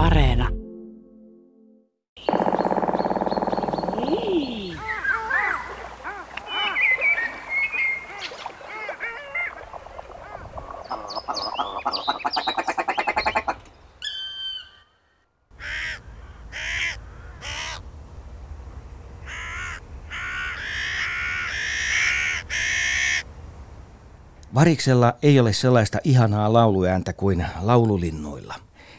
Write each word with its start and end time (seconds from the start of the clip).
Areena. 0.00 0.48
Variksella 24.54 25.14
ei 25.22 25.40
ole 25.40 25.52
sellaista 25.52 25.98
ihanaa 26.04 26.52
lauluääntä 26.52 27.12
kuin 27.12 27.46
laululinnuilla, 27.60 28.54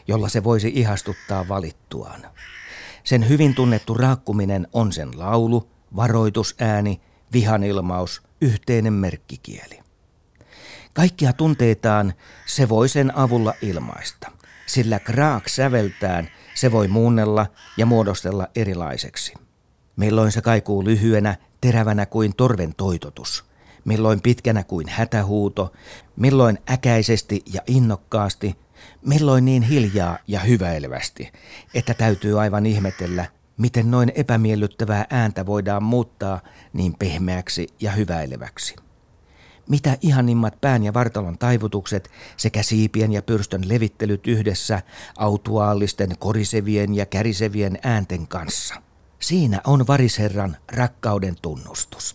jolla 0.08 0.28
se 0.28 0.44
voisi 0.44 0.72
ihastuttaa 0.74 1.48
valittuaan. 1.48 2.26
Sen 3.04 3.28
hyvin 3.28 3.54
tunnettu 3.54 3.94
raakkuminen 3.94 4.68
on 4.72 4.92
sen 4.92 5.18
laulu, 5.18 5.70
varoitusääni, 5.96 7.00
vihanilmaus, 7.32 8.22
yhteinen 8.40 8.92
merkkikieli. 8.92 9.80
Kaikkia 10.94 11.32
tunteitaan 11.32 12.14
se 12.46 12.68
voi 12.68 12.88
sen 12.88 13.16
avulla 13.16 13.54
ilmaista, 13.62 14.32
sillä 14.66 14.98
kraak 14.98 15.48
säveltään 15.48 16.28
se 16.54 16.72
voi 16.72 16.88
muunnella 16.88 17.46
ja 17.76 17.86
muodostella 17.86 18.48
erilaiseksi. 18.56 19.34
Milloin 19.96 20.32
se 20.32 20.42
kaikuu 20.42 20.84
lyhyenä, 20.84 21.36
terävänä 21.60 22.06
kuin 22.06 22.36
torven 22.36 22.74
toitotus– 22.74 23.44
milloin 23.84 24.20
pitkänä 24.22 24.64
kuin 24.64 24.88
hätähuuto, 24.88 25.72
milloin 26.16 26.58
äkäisesti 26.70 27.42
ja 27.52 27.60
innokkaasti, 27.66 28.56
milloin 29.06 29.44
niin 29.44 29.62
hiljaa 29.62 30.18
ja 30.28 30.40
hyväilevästi, 30.40 31.32
että 31.74 31.94
täytyy 31.94 32.40
aivan 32.40 32.66
ihmetellä, 32.66 33.24
miten 33.58 33.90
noin 33.90 34.12
epämiellyttävää 34.14 35.06
ääntä 35.10 35.46
voidaan 35.46 35.82
muuttaa 35.82 36.40
niin 36.72 36.94
pehmeäksi 36.98 37.68
ja 37.80 37.90
hyväileväksi. 37.90 38.76
Mitä 39.68 39.98
ihanimmat 40.00 40.60
pään 40.60 40.82
ja 40.82 40.94
vartalon 40.94 41.38
taivutukset 41.38 42.10
sekä 42.36 42.62
siipien 42.62 43.12
ja 43.12 43.22
pyrstön 43.22 43.68
levittelyt 43.68 44.26
yhdessä 44.26 44.82
autuaallisten 45.16 46.18
korisevien 46.18 46.94
ja 46.94 47.06
kärisevien 47.06 47.78
äänten 47.82 48.28
kanssa. 48.28 48.74
Siinä 49.18 49.60
on 49.64 49.86
varisherran 49.86 50.56
rakkauden 50.72 51.34
tunnustus. 51.42 52.14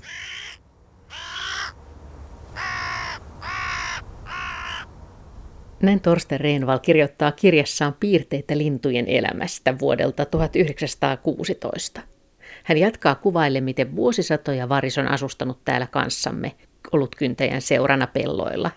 Näin 5.81 6.01
Torsten 6.01 6.39
Reenval 6.39 6.79
kirjoittaa 6.79 7.31
kirjassaan 7.31 7.95
piirteitä 7.99 8.57
lintujen 8.57 9.07
elämästä 9.07 9.79
vuodelta 9.79 10.25
1916. 10.25 12.01
Hän 12.63 12.77
jatkaa 12.77 13.15
kuvaille, 13.15 13.61
miten 13.61 13.95
vuosisatoja 13.95 14.69
varis 14.69 14.97
on 14.97 15.07
asustanut 15.07 15.59
täällä 15.65 15.87
kanssamme, 15.87 16.55
ollut 16.91 17.15
kyntäjän 17.15 17.61
seurana 17.61 18.07
pelloilla. 18.07 18.71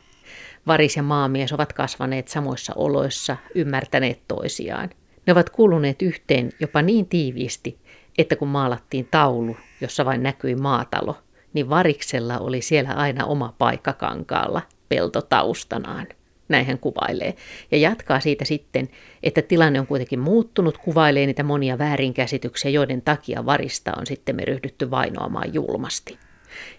Varis 0.66 0.96
ja 0.96 1.02
maamies 1.02 1.52
ovat 1.52 1.72
kasvaneet 1.72 2.28
samoissa 2.28 2.72
oloissa, 2.76 3.36
ymmärtäneet 3.54 4.20
toisiaan. 4.28 4.90
Ne 5.26 5.32
ovat 5.32 5.50
kuuluneet 5.50 6.02
yhteen 6.02 6.50
jopa 6.60 6.82
niin 6.82 7.08
tiiviisti, 7.08 7.78
että 8.18 8.36
kun 8.36 8.48
maalattiin 8.48 9.08
taulu, 9.10 9.56
jossa 9.80 10.04
vain 10.04 10.22
näkyi 10.22 10.54
maatalo, 10.54 11.16
niin 11.52 11.70
variksella 11.70 12.38
oli 12.38 12.62
siellä 12.62 12.92
aina 12.92 13.24
oma 13.24 13.54
paikka 13.58 13.92
kankaalla, 13.92 14.62
pelto 14.88 15.22
taustanaan. 15.22 16.06
Näin 16.50 16.66
hän 16.66 16.78
kuvailee. 16.78 17.34
Ja 17.70 17.78
jatkaa 17.78 18.20
siitä 18.20 18.44
sitten, 18.44 18.88
että 19.22 19.42
tilanne 19.42 19.80
on 19.80 19.86
kuitenkin 19.86 20.18
muuttunut, 20.18 20.78
kuvailee 20.78 21.26
niitä 21.26 21.42
monia 21.42 21.78
väärinkäsityksiä, 21.78 22.70
joiden 22.70 23.02
takia 23.02 23.46
varista 23.46 23.92
on 23.98 24.06
sitten 24.06 24.36
me 24.36 24.44
ryhdytty 24.44 24.90
vainoamaan 24.90 25.54
julmasti. 25.54 26.18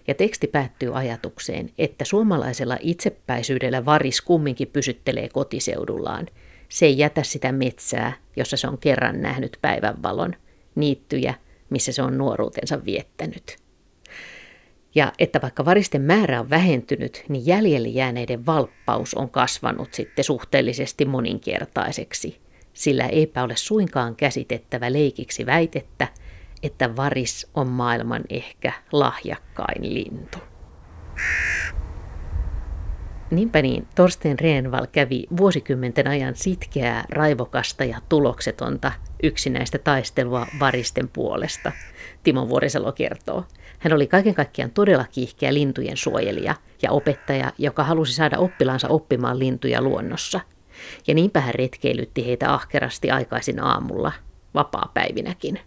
Ja 0.08 0.14
teksti 0.14 0.46
päättyy 0.46 0.98
ajatukseen, 0.98 1.70
että 1.78 2.04
suomalaisella 2.04 2.76
itsepäisyydellä 2.80 3.84
varis 3.84 4.20
kumminkin 4.20 4.68
pysyttelee 4.68 5.28
kotiseudullaan. 5.28 6.26
Se 6.68 6.86
ei 6.86 6.98
jätä 6.98 7.22
sitä 7.22 7.52
metsää, 7.52 8.12
jossa 8.36 8.56
se 8.56 8.68
on 8.68 8.78
kerran 8.78 9.22
nähnyt 9.22 9.58
päivänvalon, 9.62 10.34
niittyjä, 10.74 11.34
missä 11.70 11.92
se 11.92 12.02
on 12.02 12.18
nuoruutensa 12.18 12.84
viettänyt 12.84 13.62
ja 14.94 15.12
että 15.18 15.40
vaikka 15.42 15.64
varisten 15.64 16.02
määrä 16.02 16.40
on 16.40 16.50
vähentynyt, 16.50 17.24
niin 17.28 17.46
jäljelle 17.46 17.88
jääneiden 17.88 18.46
valppaus 18.46 19.14
on 19.14 19.30
kasvanut 19.30 19.94
sitten 19.94 20.24
suhteellisesti 20.24 21.04
moninkertaiseksi, 21.04 22.40
sillä 22.72 23.06
eipä 23.06 23.42
ole 23.42 23.56
suinkaan 23.56 24.16
käsitettävä 24.16 24.92
leikiksi 24.92 25.46
väitettä, 25.46 26.08
että 26.62 26.96
varis 26.96 27.50
on 27.54 27.68
maailman 27.68 28.22
ehkä 28.28 28.72
lahjakkain 28.92 29.94
lintu. 29.94 30.38
Niinpä 33.32 33.62
niin, 33.62 33.86
Torsten 33.94 34.38
Reenval 34.38 34.86
kävi 34.92 35.24
vuosikymmenten 35.36 36.08
ajan 36.08 36.36
sitkeää, 36.36 37.04
raivokasta 37.08 37.84
ja 37.84 37.98
tuloksetonta 38.08 38.92
yksinäistä 39.22 39.78
taistelua 39.78 40.46
varisten 40.60 41.08
puolesta, 41.08 41.72
Timo 42.22 42.48
Vuorisalo 42.48 42.92
kertoo. 42.92 43.44
Hän 43.78 43.92
oli 43.92 44.06
kaiken 44.06 44.34
kaikkiaan 44.34 44.70
todella 44.70 45.04
kiihkeä 45.12 45.54
lintujen 45.54 45.96
suojelija 45.96 46.54
ja 46.82 46.90
opettaja, 46.90 47.52
joka 47.58 47.84
halusi 47.84 48.12
saada 48.12 48.38
oppilaansa 48.38 48.88
oppimaan 48.88 49.38
lintuja 49.38 49.82
luonnossa. 49.82 50.40
Ja 51.06 51.14
niinpä 51.14 51.40
hän 51.40 51.54
retkeilytti 51.54 52.26
heitä 52.26 52.54
ahkerasti 52.54 53.10
aikaisin 53.10 53.62
aamulla, 53.62 54.12
vapaa-päivinäkin. 54.54 55.58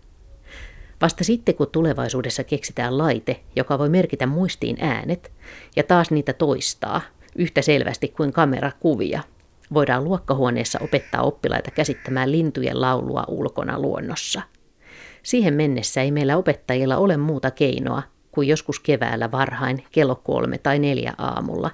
Vasta 1.01 1.23
sitten, 1.23 1.55
kun 1.55 1.67
tulevaisuudessa 1.71 2.43
keksitään 2.43 2.97
laite, 2.97 3.39
joka 3.55 3.79
voi 3.79 3.89
merkitä 3.89 4.25
muistiin 4.25 4.77
äänet 4.79 5.31
ja 5.75 5.83
taas 5.83 6.11
niitä 6.11 6.33
toistaa 6.33 7.01
yhtä 7.35 7.61
selvästi 7.61 8.07
kuin 8.07 8.33
kamerakuvia, 8.33 9.23
voidaan 9.73 10.03
luokkahuoneessa 10.03 10.79
opettaa 10.81 11.21
oppilaita 11.21 11.71
käsittämään 11.71 12.31
lintujen 12.31 12.81
laulua 12.81 13.23
ulkona 13.27 13.79
luonnossa– 13.79 14.41
Siihen 15.25 15.53
mennessä 15.53 16.01
ei 16.01 16.11
meillä 16.11 16.37
opettajilla 16.37 16.97
ole 16.97 17.17
muuta 17.17 17.51
keinoa 17.51 18.03
kuin 18.31 18.47
joskus 18.47 18.79
keväällä 18.79 19.31
varhain 19.31 19.83
kello 19.91 20.15
kolme 20.15 20.57
tai 20.57 20.79
neljä 20.79 21.13
aamulla 21.17 21.71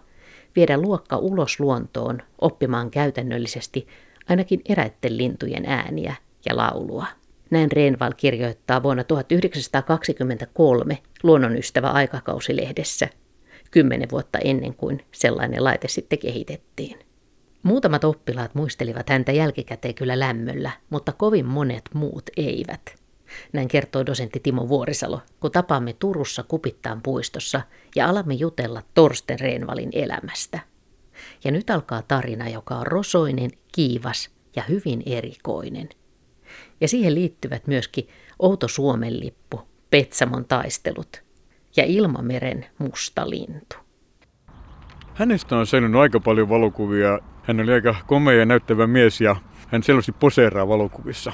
viedä 0.56 0.78
luokka 0.78 1.18
ulos 1.18 1.60
luontoon 1.60 2.22
oppimaan 2.42 2.92
käytännöllisesti 2.92 3.88
ainakin 4.30 4.62
eräitten 4.70 5.18
lintujen 5.18 5.66
ääniä 5.66 6.16
ja 6.50 6.58
laulua. 6.58 7.06
Näin 7.50 7.72
Reenval 7.72 8.12
kirjoittaa 8.18 8.84
vuonna 8.84 9.04
1923 9.04 10.98
Luonnonystävä 11.24 11.90
aikakausilehdessä, 11.90 13.10
kymmenen 13.72 14.10
vuotta 14.12 14.40
ennen 14.44 14.74
kuin 14.74 15.06
sellainen 15.12 15.64
laite 15.64 15.88
sitten 15.88 16.20
kehitettiin. 16.20 17.00
Muutamat 17.64 18.04
oppilaat 18.04 18.56
muistelivat 18.56 19.10
häntä 19.10 19.32
jälkikäteen 19.32 19.96
kyllä 19.96 20.20
lämmöllä, 20.20 20.72
mutta 20.90 21.12
kovin 21.12 21.46
monet 21.46 21.84
muut 21.94 22.30
eivät– 22.38 22.82
näin 23.54 23.68
kertoo 23.68 24.06
dosentti 24.06 24.40
Timo 24.40 24.68
Vuorisalo, 24.68 25.22
kun 25.40 25.52
tapaamme 25.52 25.94
Turussa 25.94 26.44
Kupittaan 26.44 27.02
puistossa 27.02 27.62
ja 27.96 28.10
alamme 28.10 28.34
jutella 28.34 28.84
Torsten 28.94 29.40
Reenvalin 29.40 29.90
elämästä. 29.92 30.60
Ja 31.44 31.52
nyt 31.52 31.70
alkaa 31.70 32.02
tarina, 32.02 32.50
joka 32.50 32.76
on 32.76 32.88
rosoinen, 32.88 33.52
kiivas 33.72 34.30
ja 34.56 34.64
hyvin 34.70 35.04
erikoinen. 35.06 35.90
Ja 36.82 36.88
siihen 36.88 37.16
liittyvät 37.16 37.68
myöskin 37.68 38.08
Outo 38.40 38.68
Suomen 38.68 39.20
lippu, 39.20 39.62
Petsamon 39.90 40.46
taistelut 40.46 41.24
ja 41.78 41.84
Ilmameren 41.88 42.66
musta 42.78 43.30
lintu. 43.30 43.76
Hänestä 45.14 45.58
on 45.58 45.68
säilynyt 45.68 46.02
aika 46.02 46.20
paljon 46.20 46.50
valokuvia. 46.50 47.20
Hän 47.44 47.60
oli 47.60 47.74
aika 47.74 47.96
komea 48.08 48.36
ja 48.36 48.46
näyttävä 48.46 48.88
mies 48.88 49.22
ja 49.22 49.36
hän 49.68 49.84
selvästi 49.84 50.12
poseeraa 50.12 50.68
valokuvissa. 50.68 51.34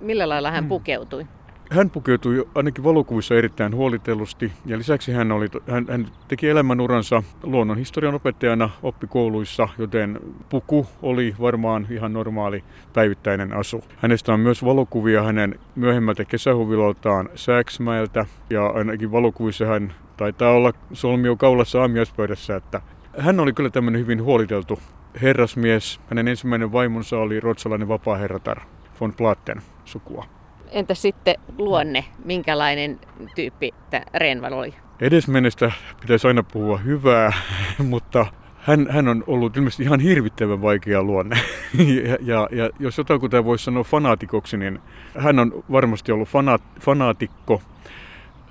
Millä 0.00 0.28
lailla 0.28 0.50
hän 0.50 0.64
mm. 0.64 0.68
pukeutui? 0.68 1.26
Hän 1.70 1.90
pukeutui 1.90 2.48
ainakin 2.54 2.84
valokuvissa 2.84 3.34
erittäin 3.34 3.74
huolitellusti 3.74 4.52
ja 4.66 4.78
lisäksi 4.78 5.12
hän, 5.12 5.32
oli, 5.32 5.48
hän, 5.70 5.86
hän 5.90 6.06
teki 6.28 6.48
elämänuransa 6.48 7.22
luonnonhistorian 7.42 8.14
opettajana 8.14 8.70
oppikouluissa, 8.82 9.68
joten 9.78 10.20
puku 10.48 10.86
oli 11.02 11.34
varmaan 11.40 11.86
ihan 11.90 12.12
normaali 12.12 12.64
päivittäinen 12.92 13.52
asu. 13.52 13.84
Hänestä 13.96 14.32
on 14.32 14.40
myös 14.40 14.64
valokuvia 14.64 15.22
hänen 15.22 15.58
myöhemmältä 15.76 16.24
kesähuviloltaan 16.24 17.28
Sääksmäeltä 17.34 18.26
ja 18.50 18.66
ainakin 18.66 19.12
valokuvissa 19.12 19.66
hän 19.66 19.94
taitaa 20.16 20.52
olla 20.52 20.72
solmio 20.92 21.36
kaulassa 21.36 21.80
aamiaispöydässä, 21.80 22.56
että 22.56 22.80
hän 23.18 23.40
oli 23.40 23.52
kyllä 23.52 23.70
tämmöinen 23.70 24.00
hyvin 24.00 24.22
huoliteltu 24.22 24.78
herrasmies. 25.22 26.00
Hänen 26.08 26.28
ensimmäinen 26.28 26.72
vaimonsa 26.72 27.18
oli 27.18 27.40
ruotsalainen 27.40 27.88
vapaaherratar 27.88 28.60
von 29.00 29.14
Platten 29.14 29.62
sukua. 29.84 30.33
Entä 30.74 30.94
sitten 30.94 31.34
luonne? 31.58 32.04
Minkälainen 32.24 33.00
tyyppi 33.34 33.74
tämä 33.90 34.04
Renval 34.14 34.52
oli? 34.52 34.74
Edesmennestä 35.00 35.72
pitäisi 36.00 36.28
aina 36.28 36.42
puhua 36.42 36.78
hyvää, 36.78 37.32
mutta 37.78 38.26
hän, 38.56 38.86
hän 38.90 39.08
on 39.08 39.24
ollut 39.26 39.56
ilmeisesti 39.56 39.82
ihan 39.82 40.00
hirvittävän 40.00 40.62
vaikea 40.62 41.02
luonne. 41.02 41.36
ja, 42.08 42.16
ja, 42.20 42.48
ja 42.50 42.70
jos 42.78 42.98
jotakuta 42.98 43.44
voisi 43.44 43.64
sanoa 43.64 43.84
fanaatikoksi, 43.84 44.56
niin 44.56 44.78
hän 45.18 45.38
on 45.38 45.64
varmasti 45.72 46.12
ollut 46.12 46.28
fanaat, 46.28 46.62
fanaatikko. 46.80 47.62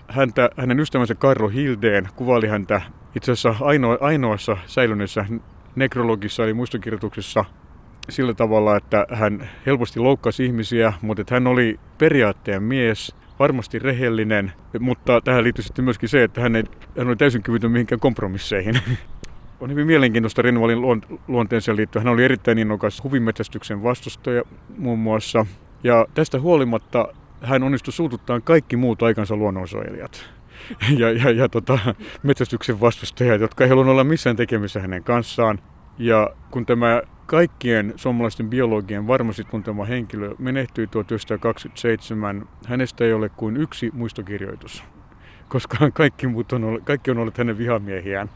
Häntä, 0.07 0.49
hänen 0.57 0.79
ystävänsä 0.79 1.15
Karlo 1.15 1.47
Hildeen 1.47 2.09
kuvaili 2.15 2.47
häntä 2.47 2.81
itse 3.15 3.31
asiassa 3.31 3.65
ainoa, 3.65 3.97
ainoassa 4.01 4.57
säilyneessä 4.65 5.25
nekrologissa 5.75 6.43
eli 6.43 6.53
muistokirjoituksessa 6.53 7.45
sillä 8.09 8.33
tavalla, 8.33 8.77
että 8.77 9.07
hän 9.11 9.49
helposti 9.65 9.99
loukkasi 9.99 10.45
ihmisiä, 10.45 10.93
mutta 11.01 11.21
että 11.21 11.35
hän 11.35 11.47
oli 11.47 11.79
periaatteen 11.97 12.63
mies, 12.63 13.15
varmasti 13.39 13.79
rehellinen, 13.79 14.53
mutta 14.79 15.21
tähän 15.21 15.43
liittyy 15.43 15.63
sitten 15.63 15.85
myöskin 15.85 16.09
se, 16.09 16.23
että 16.23 16.41
hän, 16.41 16.55
ei, 16.55 16.63
hän 16.97 17.07
oli 17.07 17.15
täysin 17.15 17.43
kyvytön 17.43 17.71
mihinkään 17.71 17.99
kompromisseihin. 17.99 18.79
On 19.59 19.71
hyvin 19.71 19.87
mielenkiintoista 19.87 20.41
Renvalin 20.41 20.79
luonteeseen 21.27 21.77
liittyen. 21.77 22.03
Hän 22.03 22.13
oli 22.13 22.23
erittäin 22.25 22.57
innokas 22.57 23.03
huvimetsästyksen 23.03 23.83
vastustaja 23.83 24.43
muun 24.77 24.99
muassa. 24.99 25.45
Ja 25.83 26.07
tästä 26.13 26.39
huolimatta 26.39 27.07
hän 27.41 27.63
onnistui 27.63 27.93
suututtaa 27.93 28.39
kaikki 28.39 28.77
muut 28.77 29.03
aikansa 29.03 29.35
luonnonsuojelijat. 29.35 30.25
Ja, 30.97 31.11
ja, 31.11 31.31
ja 31.31 31.49
tota, 31.49 31.79
metsästyksen 32.23 32.81
vastustajat, 32.81 33.41
jotka 33.41 33.63
ei 33.63 33.69
halunnut 33.69 33.91
olla 33.91 34.03
missään 34.03 34.35
tekemissä 34.35 34.79
hänen 34.79 35.03
kanssaan. 35.03 35.59
Ja 35.97 36.29
kun 36.51 36.65
tämä 36.65 37.01
kaikkien 37.25 37.93
suomalaisten 37.95 38.49
biologien 38.49 39.07
varmasti 39.07 39.43
tuntema 39.43 39.85
henkilö 39.85 40.35
menehtyi 40.39 40.87
1927, 40.87 42.47
hänestä 42.65 43.03
ei 43.05 43.13
ole 43.13 43.29
kuin 43.29 43.57
yksi 43.57 43.91
muistokirjoitus, 43.93 44.83
koska 45.49 45.91
kaikki, 45.91 46.27
muut 46.27 46.53
on, 46.53 46.63
ollut, 46.63 46.83
kaikki 46.83 47.11
on 47.11 47.17
ollut 47.17 47.37
hänen 47.37 47.57
vihamiehiään. 47.57 48.29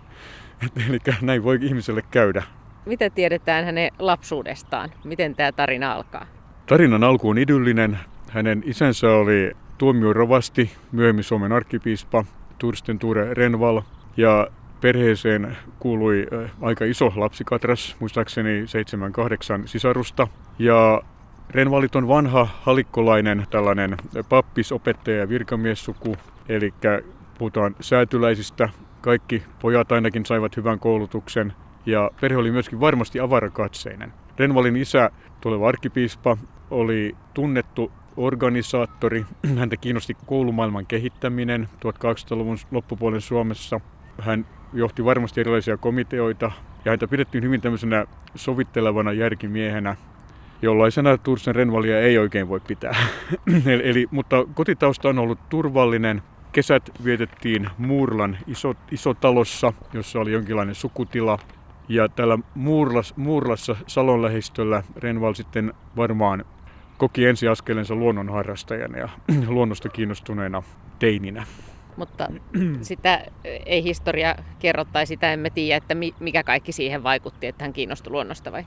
Eli 0.90 1.00
näin 1.22 1.44
voi 1.44 1.60
ihmiselle 1.62 2.02
käydä. 2.12 2.44
Mitä 2.86 3.10
tiedetään 3.10 3.66
hänen 3.66 3.92
lapsuudestaan? 4.00 4.90
Miten 5.04 5.36
tämä 5.36 5.52
tarina 5.52 5.94
alkaa? 5.94 6.26
Tarinan 6.66 7.04
alku 7.04 7.30
on 7.30 7.38
idyllinen. 7.38 8.00
Hänen 8.30 8.64
isänsä 8.66 9.12
oli 9.12 9.52
tuomio 9.78 10.14
rovasti, 10.14 10.72
myöhemmin 10.92 11.24
Suomen 11.24 11.52
arkkipiispa 11.52 12.26
Tursten 12.58 13.00
Ture 13.00 13.34
Renval. 13.34 13.82
Ja 14.18 14.48
perheeseen 14.82 15.58
kuului 15.80 16.28
aika 16.62 16.86
iso 16.86 17.14
lapsikatras, 17.16 17.96
muistaakseni 18.00 18.66
7-8 19.64 19.68
sisarusta. 19.68 20.28
Ja 20.60 21.02
Renvalit 21.50 21.96
on 21.96 22.08
vanha 22.08 22.48
halikkolainen 22.62 23.46
tällainen 23.50 23.98
pappis, 24.30 24.72
opettaja 24.72 25.18
ja 25.18 25.30
virkamiessuku, 25.30 26.16
eli 26.50 26.74
puhutaan 27.38 27.76
säätyläisistä. 27.82 28.70
Kaikki 29.02 29.44
pojat 29.62 29.92
ainakin 29.92 30.26
saivat 30.26 30.58
hyvän 30.58 30.80
koulutuksen 30.80 31.54
ja 31.86 32.12
perhe 32.22 32.38
oli 32.38 32.52
myöskin 32.52 32.80
varmasti 32.80 33.20
avarakatseinen. 33.20 34.14
Renvalin 34.40 34.76
isä, 34.76 35.10
tuleva 35.42 35.68
arkkipiispa, 35.68 36.38
oli 36.72 37.16
tunnettu 37.34 37.92
organisaattori. 38.18 39.26
Häntä 39.58 39.78
kiinnosti 39.78 40.18
koulumaailman 40.26 40.86
kehittäminen 40.86 41.70
1800-luvun 41.86 42.58
loppupuolen 42.72 43.22
Suomessa. 43.22 43.80
Hän 44.22 44.46
johti 44.74 45.06
varmasti 45.06 45.42
erilaisia 45.42 45.78
komiteoita 45.78 46.52
ja 46.86 46.92
häntä 46.92 47.08
pidettiin 47.08 47.44
hyvin 47.44 47.62
tämmöisenä 47.62 48.06
sovittelevana 48.36 49.14
järkimiehenä, 49.14 49.96
jollaisena 50.62 51.18
Tursen 51.18 51.56
Renvalia 51.56 52.00
ei 52.00 52.18
oikein 52.18 52.50
voi 52.50 52.60
pitää. 52.60 52.96
eli, 53.84 54.08
mutta 54.12 54.46
kotitausta 54.54 55.10
on 55.10 55.20
ollut 55.20 55.40
turvallinen. 55.50 56.22
Kesät 56.52 56.92
vietettiin 57.04 57.70
Muurlan 57.78 58.38
iso, 58.48 58.76
isotalossa, 58.92 59.74
jossa 59.94 60.20
oli 60.20 60.32
jonkinlainen 60.32 60.76
sukutila. 60.76 61.40
Ja 61.90 62.10
täällä 62.10 62.40
Muurlas, 62.56 63.18
Muurlassa 63.18 63.76
Salon 63.88 64.22
lähistöllä 64.22 64.84
Renval 64.96 65.34
sitten 65.34 65.74
varmaan 65.96 66.46
koki 66.98 67.26
ensiaskelensa 67.26 67.96
luonnonharrastajana 67.96 68.98
ja 68.98 69.10
luonnosta 69.48 69.90
kiinnostuneena 69.90 70.64
teininä 71.00 71.46
mutta 71.98 72.28
sitä 72.82 73.26
ei 73.66 73.84
historia 73.84 74.36
kerro 74.60 74.86
tai 74.86 75.06
sitä 75.06 75.34
emme 75.34 75.50
tiedä, 75.50 75.78
että 75.78 75.96
mikä 76.20 76.44
kaikki 76.44 76.72
siihen 76.72 77.04
vaikutti, 77.04 77.48
että 77.48 77.64
hän 77.64 77.74
kiinnostui 77.74 78.12
luonnosta 78.12 78.52
vai? 78.52 78.66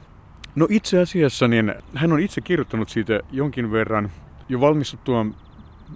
No 0.55 0.67
itse 0.71 1.01
asiassa 1.01 1.49
niin 1.49 1.75
hän 1.95 2.13
on 2.13 2.21
itse 2.21 2.41
kirjoittanut 2.41 2.89
siitä 2.89 3.21
jonkin 3.33 3.73
verran. 3.73 4.11
Jo 4.49 4.61
valmistuttuaan 4.61 5.35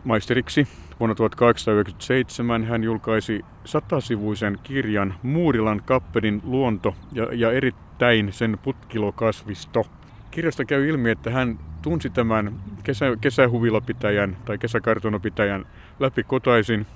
maisteriksi 0.05 0.69
vuonna 1.01 1.15
1897 1.15 2.65
hän 2.65 2.85
julkaisi 2.85 3.45
satasivuisen 3.65 4.59
kirjan 4.63 5.15
Muurilan 5.23 5.83
kappelin 5.85 6.41
luonto 6.45 6.95
ja, 7.13 7.29
ja 7.33 7.53
erittäin 7.53 8.33
sen 8.33 8.59
putkilokasvisto. 8.63 9.87
Kirjasta 10.31 10.65
käy 10.65 10.89
ilmi, 10.89 11.11
että 11.11 11.31
hän 11.31 11.59
tunsi 11.83 12.11
tämän 12.11 12.61
kesä, 12.83 13.07
kesähuvilapitäjän 13.21 14.37
tai 14.45 14.59
kesäkartonopitäjän 14.59 15.67
läpi 16.01 16.23
kotaisin 16.23 16.87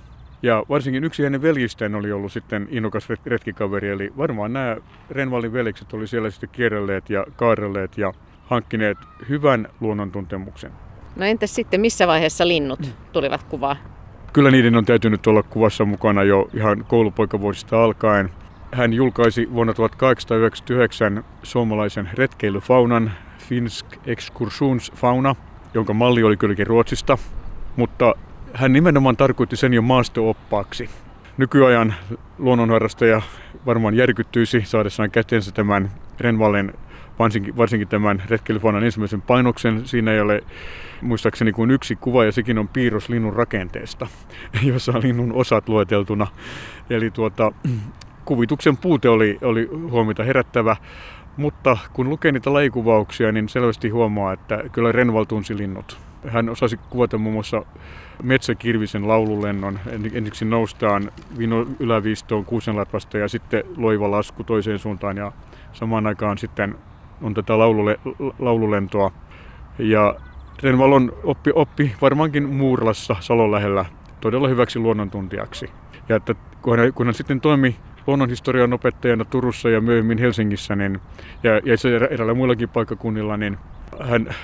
ja 0.42 0.62
varsinkin 0.68 1.04
yksi 1.04 1.22
hänen 1.22 1.42
veljistään 1.42 1.94
oli 1.94 2.12
ollut 2.12 2.32
sitten 2.32 2.68
innokas 2.70 3.08
retkikaveri, 3.26 3.88
eli 3.88 4.12
varmaan 4.16 4.52
nämä 4.52 4.76
Renvalin 5.10 5.52
veljekset 5.52 5.92
oli 5.92 6.06
siellä 6.06 6.30
sitten 6.30 6.50
kierrelleet 6.52 7.10
ja 7.10 7.26
kaarelleet 7.36 7.98
ja 7.98 8.12
hankkineet 8.46 8.98
hyvän 9.28 9.68
luonnontuntemuksen. 9.80 10.72
No 11.16 11.24
entäs 11.24 11.54
sitten, 11.54 11.80
missä 11.80 12.06
vaiheessa 12.06 12.48
linnut 12.48 12.90
tulivat 13.12 13.42
kuvaan? 13.42 13.76
Kyllä 14.32 14.50
niiden 14.50 14.76
on 14.76 14.84
täytynyt 14.84 15.26
olla 15.26 15.42
kuvassa 15.42 15.84
mukana 15.84 16.22
jo 16.22 16.48
ihan 16.54 16.84
koulupoikavuosista 16.88 17.84
alkaen. 17.84 18.30
Hän 18.72 18.92
julkaisi 18.92 19.48
vuonna 19.52 19.74
1899 19.74 21.24
suomalaisen 21.42 22.10
retkeilyfaunan 22.14 23.12
Finsk 23.38 23.86
Excursionsfauna, 24.06 25.34
jonka 25.74 25.94
malli 25.94 26.22
oli 26.22 26.36
kylläkin 26.36 26.66
Ruotsista, 26.66 27.18
mutta 27.76 28.14
hän 28.54 28.72
nimenomaan 28.72 29.16
tarkoitti 29.16 29.56
sen 29.56 29.74
jo 29.74 29.82
maastooppaaksi. 29.82 30.90
Nykyajan 31.38 31.94
luonnonharrastaja 32.38 33.22
varmaan 33.66 33.94
järkyttyisi 33.94 34.62
saadessaan 34.64 35.10
käteensä 35.10 35.52
tämän 35.52 35.90
Renvallen 36.20 36.74
varsinkin, 37.18 37.56
varsinkin 37.56 37.88
tämän 37.88 38.22
retkeilyfaunan 38.28 38.84
ensimmäisen 38.84 39.22
painoksen. 39.22 39.86
Siinä 39.86 40.12
ei 40.12 40.20
ole 40.20 40.44
muistaakseni 41.02 41.52
kuin 41.52 41.70
yksi 41.70 41.96
kuva 41.96 42.24
ja 42.24 42.32
sekin 42.32 42.58
on 42.58 42.68
piirros 42.68 43.08
linnun 43.08 43.32
rakenteesta, 43.32 44.06
jossa 44.62 44.92
on 44.92 45.02
linnun 45.02 45.32
osat 45.32 45.68
lueteltuna. 45.68 46.26
Eli 46.90 47.10
tuota, 47.10 47.52
kuvituksen 48.24 48.76
puute 48.76 49.08
oli, 49.08 49.38
oli 49.42 49.68
huomiota 49.90 50.24
herättävä, 50.24 50.76
mutta 51.36 51.76
kun 51.92 52.08
lukee 52.08 52.32
niitä 52.32 52.52
lajikuvauksia, 52.52 53.32
niin 53.32 53.48
selvästi 53.48 53.88
huomaa, 53.88 54.32
että 54.32 54.62
kyllä 54.72 54.92
Renval 54.92 55.24
tunsi 55.24 55.56
linnut. 55.56 55.98
Hän 56.28 56.48
osasi 56.48 56.76
kuvata 56.90 57.18
muun 57.18 57.32
muassa 57.32 57.62
metsäkirvisen 58.22 59.08
laululennon. 59.08 59.78
Ensiksi 60.12 60.44
noustaan 60.44 61.12
vino 61.38 61.66
yläviistoon 61.80 62.44
Kuusenlatvasta 62.44 63.18
ja 63.18 63.28
sitten 63.28 63.64
loiva 63.76 64.10
lasku 64.10 64.44
toiseen 64.44 64.78
suuntaan 64.78 65.16
ja 65.16 65.32
samaan 65.72 66.06
aikaan 66.06 66.38
sitten 66.38 66.74
on 67.22 67.34
tätä 67.34 67.58
laulule, 67.58 68.00
laululentoa. 68.38 69.12
Ja 69.78 70.14
Renvalon 70.62 71.12
oppi, 71.24 71.50
oppi 71.54 71.94
varmaankin 72.00 72.48
Muurlassa 72.48 73.16
Salon 73.20 73.50
lähellä 73.50 73.84
todella 74.20 74.48
hyväksi 74.48 74.78
luonnontuntijaksi. 74.78 75.70
Ja 76.08 76.16
että 76.16 76.34
kun 76.62 76.78
hän, 76.78 76.92
kun 76.92 77.06
hän 77.06 77.14
sitten 77.14 77.40
toimi 77.40 77.76
luonnonhistorian 78.06 78.72
opettajana 78.72 79.24
Turussa 79.24 79.68
ja 79.70 79.80
myöhemmin 79.80 80.18
Helsingissä 80.18 80.76
niin, 80.76 81.00
ja, 81.42 81.52
ja 81.52 82.08
eräällä 82.10 82.34
muillakin 82.34 82.68
paikkakunnilla, 82.68 83.36
niin 83.36 83.58
hän 84.00 84.34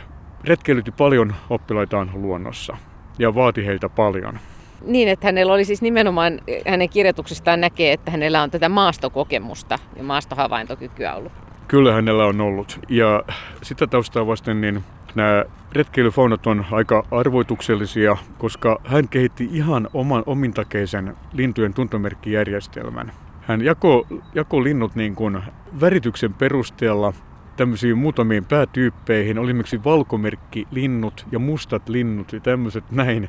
retkeilytti 0.45 0.90
paljon 0.90 1.35
oppilaitaan 1.50 2.11
luonnossa 2.14 2.76
ja 3.18 3.35
vaati 3.35 3.66
heiltä 3.66 3.88
paljon. 3.88 4.38
Niin, 4.87 5.09
että 5.09 5.26
hänellä 5.26 5.52
oli 5.52 5.64
siis 5.64 5.83
nimenomaan, 5.83 6.40
hänen 6.68 6.88
kirjoituksistaan 6.88 7.61
näkee, 7.61 7.92
että 7.92 8.11
hänellä 8.11 8.42
on 8.42 8.50
tätä 8.50 8.68
maastokokemusta 8.68 9.78
ja 9.97 10.02
maastohavaintokykyä 10.02 11.14
ollut. 11.14 11.33
Kyllä 11.68 11.92
hänellä 11.92 12.25
on 12.25 12.40
ollut. 12.40 12.80
Ja 12.88 13.23
sitä 13.62 13.87
taustaa 13.87 14.26
vasten 14.26 14.61
niin 14.61 14.85
nämä 15.14 15.44
retkeilyfaunat 15.73 16.47
on 16.47 16.66
aika 16.71 17.06
arvoituksellisia, 17.11 18.16
koska 18.38 18.80
hän 18.85 19.09
kehitti 19.09 19.49
ihan 19.52 19.88
oman 19.94 20.23
omintakeisen 20.26 21.16
lintujen 21.33 21.75
tuntomerkkijärjestelmän. 21.75 23.12
Hän 23.40 23.64
jako, 23.64 24.06
jako 24.35 24.64
linnut 24.64 24.94
niin 24.94 25.14
kuin 25.14 25.42
värityksen 25.80 26.35
perusteella 26.35 27.12
tämmöisiin 27.56 27.99
muutamiin 27.99 28.44
päätyyppeihin. 28.44 29.38
Oli 29.38 29.50
esimerkiksi 29.50 29.84
valkomerkki 29.84 30.66
linnut 30.70 31.26
ja 31.32 31.38
mustat 31.38 31.88
linnut 31.88 32.32
ja 32.32 32.40
tämmöiset 32.40 32.90
näin. 32.90 33.28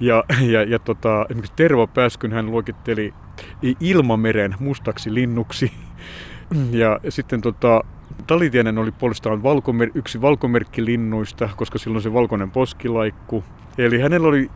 Ja, 0.00 0.24
ja, 0.40 0.62
ja 0.62 0.78
tota, 0.78 1.26
esimerkiksi 1.30 1.52
Tervo 1.56 1.86
Pääskyn 1.86 2.32
hän 2.32 2.50
luokitteli 2.50 3.14
ilmameren 3.80 4.54
mustaksi 4.60 5.14
linnuksi. 5.14 5.72
Ja 6.70 7.00
sitten 7.08 7.40
tota, 7.40 7.80
Talitienen 8.26 8.78
oli 8.78 8.92
puolestaan 8.92 9.42
valkomer- 9.42 9.90
yksi 9.94 10.20
valkomerkki 10.20 10.84
linnuista, 10.84 11.48
koska 11.56 11.78
silloin 11.78 12.02
se 12.02 12.12
valkoinen 12.12 12.50
poskilaikku. 12.50 13.44
Eli 13.78 14.00
hänellä 14.00 14.28
oli 14.28 14.50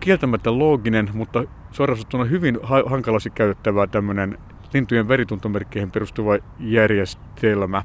kieltämättä 0.00 0.58
looginen, 0.58 1.10
mutta 1.14 1.44
suoraan 1.70 2.30
hyvin 2.30 2.58
hankalasti 2.86 3.30
käytettävä 3.30 3.86
tämmöinen 3.86 4.38
lintujen 4.74 5.08
värituntomerkkeihin 5.08 5.90
perustuva 5.90 6.38
järjestelmä. 6.60 7.82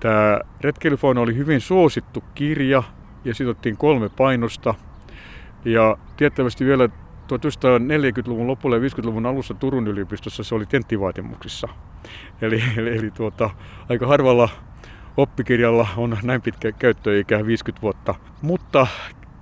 Tämä 0.00 0.40
retkeilyfauna 0.60 1.20
oli 1.20 1.36
hyvin 1.36 1.60
suosittu 1.60 2.24
kirja 2.34 2.82
ja 3.24 3.34
siitä 3.34 3.54
kolme 3.78 4.08
painosta. 4.08 4.74
Ja 5.64 5.96
tiettävästi 6.16 6.64
vielä 6.64 6.88
1940-luvun 7.28 8.46
lopulla 8.46 8.76
ja 8.76 8.82
50-luvun 8.82 9.26
alussa 9.26 9.54
Turun 9.54 9.88
yliopistossa 9.88 10.42
se 10.42 10.54
oli 10.54 10.66
tenttivaatimuksissa. 10.66 11.68
Eli, 12.40 12.62
eli, 12.76 12.98
eli 12.98 13.10
tuota, 13.10 13.50
aika 13.88 14.06
harvalla 14.06 14.48
oppikirjalla 15.16 15.88
on 15.96 16.18
näin 16.22 16.42
pitkä 16.42 16.72
käyttöikä 16.72 17.46
50 17.46 17.82
vuotta. 17.82 18.14
Mutta 18.42 18.86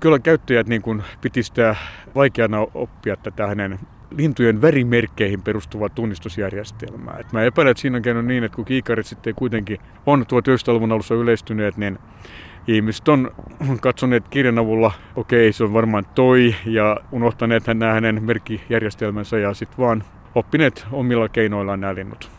kyllä 0.00 0.18
käyttäjät 0.18 0.66
niin 0.66 0.82
kuin 0.82 1.02
piti 1.20 1.42
sitä 1.42 1.76
vaikeana 2.14 2.66
oppia 2.74 3.16
tätä 3.16 3.46
hänen 3.46 3.78
lintujen 4.10 4.62
värimerkkeihin 4.62 5.42
perustuvaa 5.42 5.88
tunnistusjärjestelmää. 5.88 7.16
Et 7.18 7.32
mä 7.32 7.42
epäilen, 7.42 7.70
että 7.70 7.80
siinä 7.80 7.96
on 7.96 8.02
käynyt 8.02 8.26
niin, 8.26 8.44
että 8.44 8.56
kun 8.56 8.64
kiikarit 8.64 9.06
sitten 9.06 9.34
kuitenkin 9.34 9.78
on 10.06 10.22
1900-luvun 10.22 10.92
alussa 10.92 11.14
yleistyneet, 11.14 11.76
niin 11.76 11.98
ihmiset 12.66 13.08
on 13.08 13.30
katsoneet 13.80 14.28
kirjan 14.28 14.58
avulla, 14.58 14.92
okei, 15.16 15.48
okay, 15.48 15.52
se 15.52 15.64
on 15.64 15.72
varmaan 15.72 16.04
toi, 16.14 16.54
ja 16.66 16.96
unohtaneet 17.12 17.66
nämä 17.66 17.92
hänen 17.92 18.22
merkkijärjestelmänsä 18.22 19.38
ja 19.38 19.54
sitten 19.54 19.78
vaan 19.78 20.04
oppineet 20.34 20.86
omilla 20.92 21.28
keinoillaan 21.28 21.80
nämä 21.80 21.94
linnut. 21.94 22.30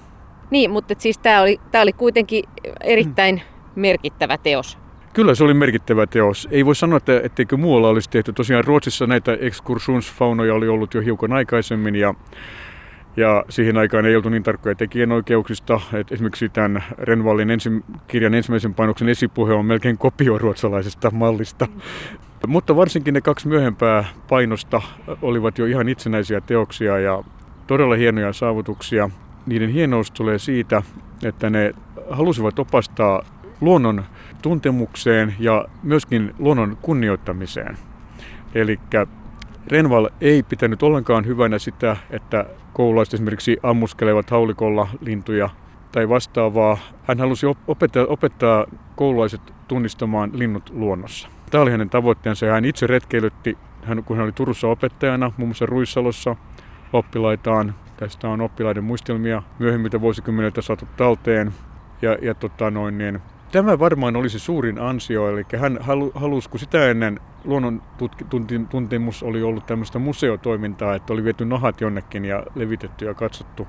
Niin, 0.51 0.71
mutta 0.71 0.93
siis 0.97 1.17
tämä 1.17 1.41
oli, 1.41 1.59
oli 1.81 1.93
kuitenkin 1.93 2.43
erittäin 2.83 3.41
merkittävä 3.75 4.37
teos. 4.37 4.86
Kyllä 5.17 5.35
se 5.35 5.43
oli 5.43 5.53
merkittävä 5.53 6.07
teos. 6.07 6.47
Ei 6.51 6.65
voi 6.65 6.75
sanoa, 6.75 6.97
että 6.97 7.21
etteikö 7.23 7.57
muualla 7.57 7.89
olisi 7.89 8.09
tehty. 8.09 8.33
Tosiaan 8.33 8.63
Ruotsissa 8.63 9.07
näitä 9.07 9.37
excursionsfaunoja 9.39 10.53
oli 10.53 10.67
ollut 10.67 10.93
jo 10.93 11.01
hiukan 11.01 11.33
aikaisemmin 11.33 11.95
ja, 11.95 12.13
ja 13.15 13.45
siihen 13.49 13.77
aikaan 13.77 14.05
ei 14.05 14.15
oltu 14.15 14.29
niin 14.29 14.43
tarkkoja 14.43 14.75
tekijänoikeuksista. 14.75 15.81
Et 15.93 16.11
esimerkiksi 16.11 16.49
tämän 16.49 16.83
Renvallin 16.97 17.49
ensi, 17.49 17.69
kirjan 18.07 18.33
ensimmäisen 18.33 18.73
painoksen 18.73 19.09
esipuhe 19.09 19.53
on 19.53 19.65
melkein 19.65 19.97
kopio 19.97 20.37
ruotsalaisesta 20.37 21.11
mallista. 21.11 21.67
Mutta 22.47 22.75
varsinkin 22.75 23.13
ne 23.13 23.21
kaksi 23.21 23.47
myöhempää 23.47 24.05
painosta 24.29 24.81
olivat 25.21 25.57
jo 25.57 25.65
ihan 25.65 25.89
itsenäisiä 25.89 26.41
teoksia 26.41 26.99
ja 26.99 27.23
todella 27.67 27.95
hienoja 27.95 28.33
saavutuksia. 28.33 29.09
Niiden 29.45 29.69
hienous 29.69 30.11
tulee 30.11 30.39
siitä, 30.39 30.81
että 31.23 31.49
ne 31.49 31.73
halusivat 32.09 32.59
opastaa 32.59 33.21
luonnon 33.61 34.03
tuntemukseen 34.41 35.35
ja 35.39 35.65
myöskin 35.83 36.35
luonnon 36.39 36.77
kunnioittamiseen. 36.81 37.77
Eli 38.55 38.79
Renval 39.67 40.09
ei 40.21 40.43
pitänyt 40.43 40.83
ollenkaan 40.83 41.25
hyvänä 41.25 41.59
sitä, 41.59 41.97
että 42.09 42.45
koululaiset 42.73 43.13
esimerkiksi 43.13 43.57
ammuskelevat 43.63 44.29
haulikolla 44.29 44.87
lintuja 45.01 45.49
tai 45.91 46.09
vastaavaa. 46.09 46.77
Hän 47.03 47.19
halusi 47.19 47.45
opettaa, 47.67 48.05
opettaa 48.05 48.65
koululaiset 48.95 49.41
tunnistamaan 49.67 50.31
linnut 50.33 50.69
luonnossa. 50.69 51.29
Tämä 51.51 51.61
oli 51.61 51.71
hänen 51.71 51.89
tavoitteensa 51.89 52.45
ja 52.45 52.53
hän 52.53 52.65
itse 52.65 52.87
retkeilytti, 52.87 53.57
hän, 53.83 54.03
kun 54.03 54.17
hän 54.17 54.23
oli 54.23 54.31
Turussa 54.31 54.67
opettajana, 54.67 55.31
muun 55.37 55.49
muassa 55.49 55.65
Ruissalossa 55.65 56.35
oppilaitaan. 56.93 57.75
Tästä 57.97 58.29
on 58.29 58.41
oppilaiden 58.41 58.83
muistelmia 58.83 59.43
myöhemmiltä 59.59 60.01
vuosikymmeniltä 60.01 60.61
saatu 60.61 60.87
talteen. 60.97 61.51
Ja, 62.01 62.17
ja 62.21 62.33
tota 62.33 62.71
noin, 62.71 62.97
niin 62.97 63.21
Tämä 63.51 63.79
varmaan 63.79 64.15
oli 64.15 64.29
se 64.29 64.39
suurin 64.39 64.79
ansio, 64.79 65.29
eli 65.29 65.45
hän 65.57 65.77
halu, 65.81 66.11
halusi, 66.15 66.49
kun 66.49 66.59
sitä 66.59 66.89
ennen 66.89 67.19
luonnon 67.43 67.81
tuntemus 68.69 69.23
oli 69.23 69.43
ollut 69.43 69.65
tämmöistä 69.65 69.99
museotoimintaa, 69.99 70.95
että 70.95 71.13
oli 71.13 71.23
viety 71.23 71.45
nahat 71.45 71.81
jonnekin 71.81 72.25
ja 72.25 72.43
levitetty 72.55 73.05
ja 73.05 73.13
katsottu, 73.13 73.67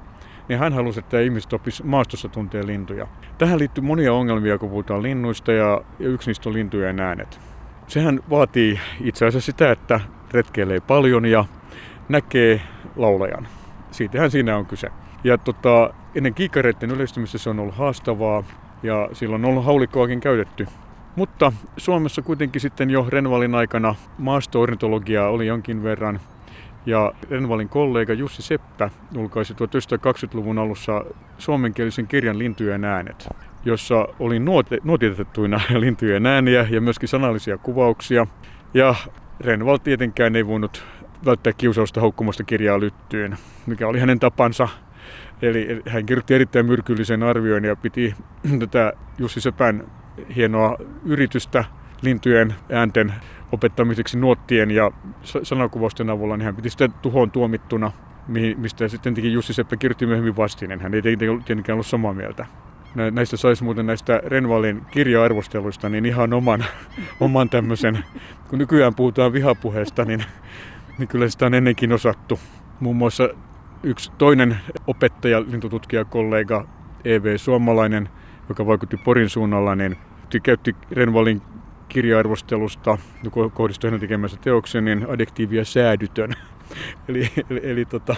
niin 0.48 0.58
hän 0.58 0.72
halusi, 0.72 0.98
että 0.98 1.20
ihmiset 1.20 1.52
opis 1.52 1.84
maastossa 1.84 2.28
tuntee 2.28 2.66
lintuja. 2.66 3.06
Tähän 3.38 3.58
liittyy 3.58 3.84
monia 3.84 4.12
ongelmia, 4.12 4.58
kun 4.58 4.70
puhutaan 4.70 5.02
linnuista 5.02 5.52
ja, 5.52 5.80
ja 5.98 6.08
yksi 6.08 6.30
niistä 6.30 6.48
on 6.48 6.52
lintujen 6.52 7.00
äänet. 7.00 7.40
Sehän 7.86 8.20
vaatii 8.30 8.80
itse 9.00 9.26
asiassa 9.26 9.46
sitä, 9.46 9.70
että 9.70 10.00
retkeilee 10.32 10.80
paljon 10.80 11.26
ja 11.26 11.44
näkee 12.08 12.60
laulajan. 12.96 13.48
Siitähän 13.90 14.30
siinä 14.30 14.56
on 14.56 14.66
kyse. 14.66 14.88
Ja 15.24 15.38
tota, 15.38 15.94
ennen 16.14 16.34
kiikareiden 16.34 16.90
yleistymistä 16.90 17.38
se 17.38 17.50
on 17.50 17.58
ollut 17.58 17.74
haastavaa 17.74 18.44
ja 18.82 19.08
silloin 19.12 19.44
on 19.44 19.50
ollut 19.50 19.64
haulikkoakin 19.64 20.20
käytetty. 20.20 20.66
Mutta 21.16 21.52
Suomessa 21.76 22.22
kuitenkin 22.22 22.60
sitten 22.60 22.90
jo 22.90 23.06
Renvalin 23.08 23.54
aikana 23.54 23.94
maasto 24.18 24.60
oli 25.28 25.46
jonkin 25.46 25.82
verran. 25.82 26.20
Ja 26.86 27.12
Renvalin 27.30 27.68
kollega 27.68 28.12
Jussi 28.12 28.42
Seppä 28.42 28.90
julkaisi 29.12 29.54
1920-luvun 29.54 30.58
alussa 30.58 31.04
suomenkielisen 31.38 32.06
kirjan 32.06 32.38
Lintujen 32.38 32.84
äänet, 32.84 33.28
jossa 33.64 34.08
oli 34.18 34.38
nuotitettuina 34.84 35.60
lintujen 35.78 36.26
ääniä 36.26 36.66
ja 36.70 36.80
myöskin 36.80 37.08
sanallisia 37.08 37.58
kuvauksia. 37.58 38.26
Ja 38.74 38.94
Renval 39.40 39.76
tietenkään 39.76 40.36
ei 40.36 40.46
voinut 40.46 40.84
välttää 41.24 41.52
kiusausta 41.52 42.00
haukkumasta 42.00 42.44
kirjaa 42.44 42.80
lyttyyn, 42.80 43.36
mikä 43.66 43.88
oli 43.88 44.00
hänen 44.00 44.20
tapansa 44.20 44.68
Eli 45.42 45.82
hän 45.86 46.06
kirjoitti 46.06 46.34
erittäin 46.34 46.66
myrkyllisen 46.66 47.22
arvioin 47.22 47.64
ja 47.64 47.76
piti 47.76 48.14
tätä 48.60 48.92
Jussi 49.18 49.40
Sepän 49.40 49.84
hienoa 50.36 50.76
yritystä 51.04 51.64
lintujen 52.02 52.54
äänten 52.72 53.14
opettamiseksi 53.52 54.18
nuottien 54.18 54.70
ja 54.70 54.90
sanakuvausten 55.42 56.10
avulla, 56.10 56.36
niin 56.36 56.44
hän 56.44 56.56
piti 56.56 56.70
sitä 56.70 56.88
tuhoon 56.88 57.30
tuomittuna, 57.30 57.92
mistä 58.56 58.88
sitten 58.88 59.14
teki 59.14 59.32
Jussi 59.32 59.52
Seppä 59.52 59.76
kirjoitti 59.76 60.06
myöhemmin 60.06 60.36
vastinen. 60.36 60.80
Hän 60.80 60.94
ei 60.94 61.02
tietenkään 61.02 61.74
ollut 61.74 61.86
samaa 61.86 62.14
mieltä. 62.14 62.46
Näistä 63.10 63.36
saisi 63.36 63.64
muuten 63.64 63.86
näistä 63.86 64.20
Renvalin 64.24 64.82
kirja-arvosteluista 64.90 65.88
niin 65.88 66.06
ihan 66.06 66.32
oman, 66.32 66.64
oman 67.20 67.48
tämmöisen, 67.48 68.04
kun 68.50 68.58
nykyään 68.58 68.94
puhutaan 68.94 69.32
vihapuheesta, 69.32 70.04
niin, 70.04 70.24
niin 70.98 71.08
kyllä 71.08 71.28
sitä 71.28 71.46
on 71.46 71.54
ennenkin 71.54 71.92
osattu. 71.92 72.40
Muun 72.80 72.96
muassa 72.96 73.28
yksi 73.82 74.12
toinen 74.18 74.56
opettaja, 74.86 75.40
lintututkijakollega 75.40 76.68
E.V. 77.04 77.36
Suomalainen, 77.36 78.08
joka 78.48 78.66
vaikutti 78.66 78.96
Porin 78.96 79.28
suunnalla, 79.28 79.74
niin 79.74 79.96
käytti 80.42 80.76
Renvalin 80.90 81.42
kirja-arvostelusta, 81.88 82.98
joka 83.24 83.48
kohdistui 83.48 83.90
hänen 83.90 84.00
tekemänsä 84.00 84.36
teoksen, 84.36 84.84
niin 84.84 85.06
adjektiivia 85.10 85.64
säädytön. 85.64 86.34
eli 87.08 87.30
eli, 87.50 87.60
eli 87.62 87.84
tota, 87.84 88.16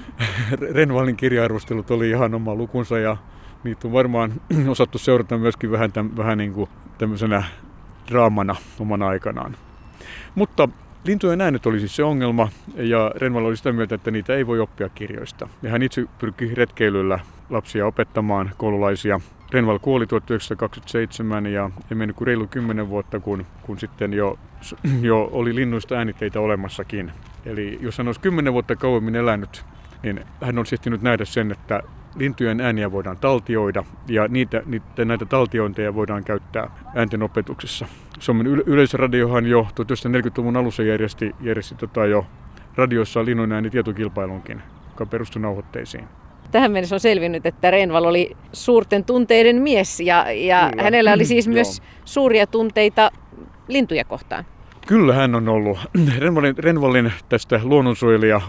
Renvalin 0.74 1.16
kirja-arvostelut 1.16 1.90
oli 1.90 2.10
ihan 2.10 2.34
oma 2.34 2.54
lukunsa 2.54 2.98
ja 2.98 3.16
niitä 3.64 3.88
on 3.88 3.92
varmaan 3.92 4.32
osattu 4.68 4.98
seurata 4.98 5.38
myöskin 5.38 5.70
vähän, 5.70 5.92
täm, 5.92 6.10
vähän 6.16 6.38
niin 6.38 6.52
kuin 6.52 6.70
tämmöisenä 6.98 7.44
draamana 8.10 8.56
omana 8.80 9.08
aikanaan. 9.08 9.56
Mutta 10.34 10.68
Lintujen 11.06 11.40
äänet 11.40 11.66
oli 11.66 11.78
siis 11.78 11.96
se 11.96 12.04
ongelma 12.04 12.48
ja 12.76 13.12
Renval 13.14 13.44
oli 13.44 13.56
sitä 13.56 13.72
mieltä, 13.72 13.94
että 13.94 14.10
niitä 14.10 14.34
ei 14.34 14.46
voi 14.46 14.60
oppia 14.60 14.88
kirjoista. 14.88 15.48
Ja 15.62 15.70
hän 15.70 15.82
itse 15.82 16.04
pyrki 16.18 16.54
retkeilyllä 16.54 17.18
lapsia 17.50 17.86
opettamaan 17.86 18.50
koululaisia. 18.56 19.20
Renval 19.52 19.78
kuoli 19.78 20.06
1927 20.06 21.46
ja 21.46 21.70
ei 21.90 21.96
mennyt 21.96 22.16
kuin 22.16 22.26
reilu 22.26 22.46
10 22.46 22.88
vuotta, 22.88 23.20
kun, 23.20 23.46
kun 23.62 23.78
sitten 23.78 24.12
jo, 24.12 24.38
jo 25.00 25.28
oli 25.32 25.54
linnuista 25.54 25.94
äänitteitä 25.94 26.40
olemassakin. 26.40 27.12
Eli 27.44 27.78
jos 27.82 27.98
hän 27.98 28.06
olisi 28.06 28.20
10 28.20 28.52
vuotta 28.52 28.76
kauemmin 28.76 29.16
elänyt, 29.16 29.64
niin 30.02 30.20
hän 30.42 30.58
on 30.58 30.64
ehtinyt 30.72 31.02
nähdä 31.02 31.24
sen, 31.24 31.52
että 31.52 31.82
lintujen 32.16 32.60
ääniä 32.60 32.92
voidaan 32.92 33.16
taltioida 33.16 33.84
ja 34.08 34.28
niitä, 34.28 34.62
niitä, 34.66 35.04
näitä 35.04 35.26
taltiointeja 35.26 35.94
voidaan 35.94 36.24
käyttää 36.24 36.70
äänten 36.94 37.22
opetuksessa. 37.22 37.86
Suomen 38.18 38.46
yleisradiohan 38.46 39.46
jo 39.46 39.66
1940-luvun 39.70 40.56
alussa 40.56 40.82
järjesti, 40.82 41.34
järjesti 41.40 41.74
tota 41.74 42.06
jo 42.06 42.26
radiossa 42.74 43.24
linnun 43.24 43.52
ääni 43.52 43.70
tietokilpailunkin, 43.70 44.62
joka 44.88 45.06
perustui 45.06 45.42
nauhoitteisiin. 45.42 46.04
Tähän 46.50 46.72
mennessä 46.72 46.96
on 46.96 47.00
selvinnyt, 47.00 47.46
että 47.46 47.70
Renval 47.70 48.04
oli 48.04 48.36
suurten 48.52 49.04
tunteiden 49.04 49.62
mies 49.62 50.00
ja, 50.00 50.32
ja 50.32 50.70
hänellä 50.78 51.12
oli 51.12 51.24
siis 51.24 51.48
myös 51.48 51.82
suuria 52.04 52.46
tunteita 52.46 53.10
lintuja 53.68 54.04
kohtaan. 54.04 54.44
Kyllä 54.86 55.14
hän 55.14 55.34
on 55.34 55.48
ollut. 55.48 55.78
Renvalin, 56.18 56.58
Renvalin 56.58 57.12
tästä 57.28 57.60
luonnonsuojelija 57.62 58.40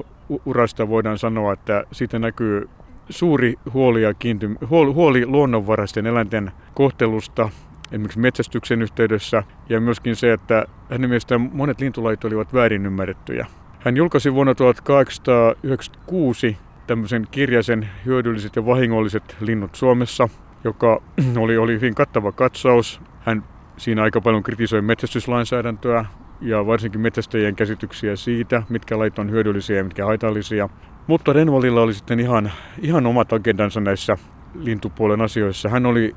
urasta 0.46 0.90
voidaan 0.90 1.18
sanoa, 1.18 1.54
että 1.54 1.84
siitä 1.92 2.20
näkyy 2.20 2.70
suuri 3.10 3.56
huoli, 3.74 4.04
ja 4.04 4.14
kiinty, 4.14 4.56
huoli, 4.70 4.94
huoli 4.94 5.26
luonnonvaraisten 5.26 6.08
eläinten 6.08 6.52
kohtelusta 6.74 7.50
esimerkiksi 7.92 8.20
metsästyksen 8.20 8.82
yhteydessä 8.82 9.44
ja 9.70 9.82
myöskin 9.82 10.16
se, 10.16 10.34
että 10.34 10.66
hänen 10.90 11.10
mielestään 11.10 11.50
monet 11.54 11.82
lintulajit 11.82 12.26
olivat 12.26 12.54
väärin 12.54 12.86
ymmärrettyjä. 12.86 13.46
Hän 13.80 13.98
julkaisi 13.98 14.34
vuonna 14.34 14.56
1896 14.56 16.58
tämmöisen 16.88 17.28
kirjaisen 17.32 17.90
hyödylliset 18.06 18.56
ja 18.56 18.66
vahingolliset 18.66 19.38
linnut 19.40 19.76
Suomessa, 19.76 20.30
joka 20.64 21.02
oli, 21.44 21.58
oli 21.58 21.74
hyvin 21.74 21.96
kattava 21.96 22.32
katsaus. 22.32 23.02
Hän 23.20 23.44
siinä 23.78 24.04
aika 24.04 24.22
paljon 24.22 24.44
kritisoi 24.44 24.82
metsästyslainsäädäntöä 24.82 26.06
ja 26.42 26.66
varsinkin 26.66 27.02
metsästäjien 27.02 27.56
käsityksiä 27.56 28.16
siitä, 28.16 28.64
mitkä 28.70 29.00
lait 29.00 29.20
on 29.20 29.32
hyödyllisiä 29.32 29.78
ja 29.78 29.84
mitkä 29.84 30.06
haitallisia. 30.06 30.70
Mutta 31.08 31.34
Renvalilla 31.34 31.82
oli 31.82 31.94
sitten 31.94 32.20
ihan, 32.20 32.52
ihan 32.82 33.06
omat 33.06 33.34
agendansa 33.34 33.80
näissä 33.80 34.18
lintupuolen 34.56 35.22
asioissa. 35.22 35.70
Hän 35.70 35.86
oli 35.86 36.16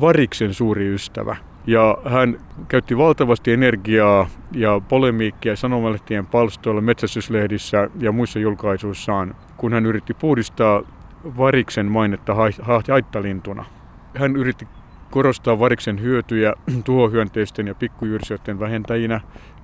variksen 0.00 0.54
suuri 0.54 0.94
ystävä. 0.94 1.36
Ja 1.66 1.98
hän 2.04 2.38
käytti 2.68 2.98
valtavasti 2.98 3.52
energiaa 3.52 4.28
ja 4.52 4.80
polemiikkia 4.88 5.56
sanomalehtien 5.56 6.26
palstoilla, 6.26 6.80
metsästyslehdissä 6.80 7.90
ja 8.00 8.12
muissa 8.12 8.38
julkaisuissaan, 8.38 9.34
kun 9.56 9.72
hän 9.72 9.86
yritti 9.86 10.14
puhdistaa 10.14 10.82
variksen 11.24 11.86
mainetta 11.86 12.34
haittalintuna. 12.88 13.64
Hän 14.14 14.36
yritti 14.36 14.68
korostaa 15.10 15.58
variksen 15.58 16.00
hyötyjä 16.00 16.54
tuhohyönteisten 16.84 17.66
ja 17.66 17.74
pikkujyrsijöiden 17.74 18.60
vähentäjinä 18.60 19.20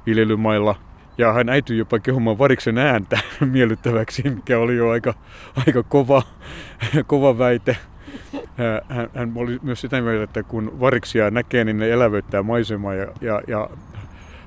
viljelymailla. 0.07 0.75
Ja 1.19 1.33
hän 1.33 1.49
äityi 1.49 1.79
jopa 1.79 1.99
kehumaan 1.99 2.39
variksen 2.39 2.79
ääntä 2.79 3.19
miellyttäväksi, 3.53 4.23
mikä 4.31 4.59
oli 4.59 4.77
jo 4.77 4.89
aika, 4.89 5.15
aika 5.67 5.83
kova, 5.83 6.23
kova 7.07 7.39
väite. 7.39 7.77
Hän, 8.89 9.11
hän 9.15 9.33
oli 9.35 9.59
myös 9.63 9.81
sitä 9.81 10.01
mieltä, 10.01 10.25
että 10.25 10.43
kun 10.43 10.81
variksia 10.81 11.31
näkee, 11.31 11.65
niin 11.65 11.79
ne 11.79 11.91
elävöittää 11.91 12.43
maisemaa 12.43 12.95
ja, 12.95 13.07
ja, 13.21 13.41
ja 13.47 13.71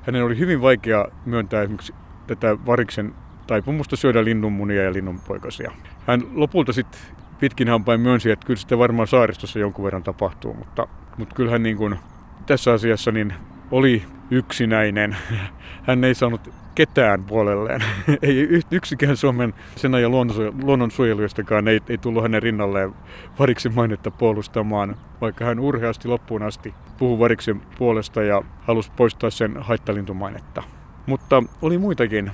hänen 0.02 0.24
oli 0.24 0.38
hyvin 0.38 0.62
vaikea 0.62 1.08
myöntää 1.26 1.62
esimerkiksi 1.62 1.94
tätä 2.26 2.56
variksen 2.66 3.14
taipumusta 3.46 3.96
syödä 3.96 4.24
linnunmunia 4.24 4.82
ja 4.82 4.92
linnunpoikasia. 4.92 5.72
Hän 6.06 6.22
lopulta 6.34 6.72
sitten 6.72 7.00
pitkin 7.40 7.68
hampain 7.68 8.00
myönsi, 8.00 8.30
että 8.30 8.46
kyllä 8.46 8.60
sitä 8.60 8.78
varmaan 8.78 9.08
saaristossa 9.08 9.58
jonkun 9.58 9.84
verran 9.84 10.02
tapahtuu, 10.02 10.54
mutta, 10.54 10.88
mutta 11.18 11.34
kyllähän 11.34 11.62
niin 11.62 11.76
kuin 11.76 11.98
tässä 12.46 12.72
asiassa 12.72 13.12
niin 13.12 13.34
oli 13.70 14.02
yksinäinen. 14.30 15.16
Hän 15.86 16.04
ei 16.04 16.14
saanut 16.14 16.61
ketään 16.74 17.24
puolelleen. 17.24 17.84
ei 18.22 18.48
yksikään 18.70 19.16
Suomen 19.16 19.54
sen 19.76 19.94
ajan 19.94 20.12
luonnonsuojelijoistakaan 20.62 21.68
ei, 21.68 21.80
ei 21.88 21.98
tullut 21.98 22.22
hänen 22.22 22.42
rinnalleen 22.42 22.94
variksen 23.38 23.74
mainetta 23.74 24.10
puolustamaan, 24.10 24.96
vaikka 25.20 25.44
hän 25.44 25.60
urheasti 25.60 26.08
loppuun 26.08 26.42
asti 26.42 26.74
puhui 26.98 27.18
variksen 27.18 27.60
puolesta 27.78 28.22
ja 28.22 28.42
halusi 28.60 28.92
poistaa 28.96 29.30
sen 29.30 29.56
haittalintumainetta. 29.60 30.62
Mutta 31.06 31.42
oli 31.62 31.78
muitakin. 31.78 32.30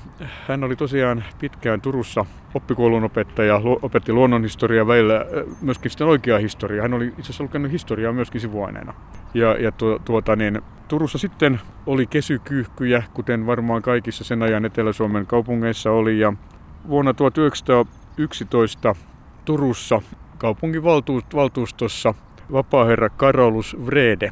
Hän 0.49 0.64
oli 0.64 0.76
tosiaan 0.76 1.25
pitkään 1.40 1.80
Turussa 1.80 2.26
oppikoulun 2.54 3.04
opettaja, 3.04 3.61
opetti 3.83 4.12
luonnonhistoriaa 4.12 4.87
välillä, 4.87 5.16
äh, 5.16 5.57
myöskin 5.61 5.90
sitten 5.90 6.07
oikeaa 6.07 6.38
historiaa. 6.38 6.83
Hän 6.83 6.95
oli 6.95 7.07
itse 7.07 7.21
asiassa 7.21 7.45
lukenut 7.45 7.73
historiaa 7.73 8.12
myöskin 8.12 8.40
sivuaineena. 8.40 8.95
Ja, 9.35 9.57
ja 9.62 9.73
tu, 9.73 9.99
tuota, 9.99 10.37
niin, 10.37 10.62
Turussa 10.88 11.18
sitten 11.18 11.61
oli 11.88 12.07
kesykyyhkyjä, 12.07 13.02
kuten 13.14 13.47
varmaan 13.47 13.83
kaikissa 13.83 14.25
sen 14.25 14.42
ajan 14.42 14.64
Etelä-Suomen 14.64 15.26
kaupungeissa 15.26 15.90
oli. 15.90 16.18
Ja 16.21 16.33
vuonna 16.88 17.14
1911 17.14 18.95
Turussa 19.45 20.02
kaupungin 20.38 20.83
valtuustossa 21.35 22.14
vapaaherra 22.52 23.09
Karolus 23.09 23.76
Vrede 23.87 24.30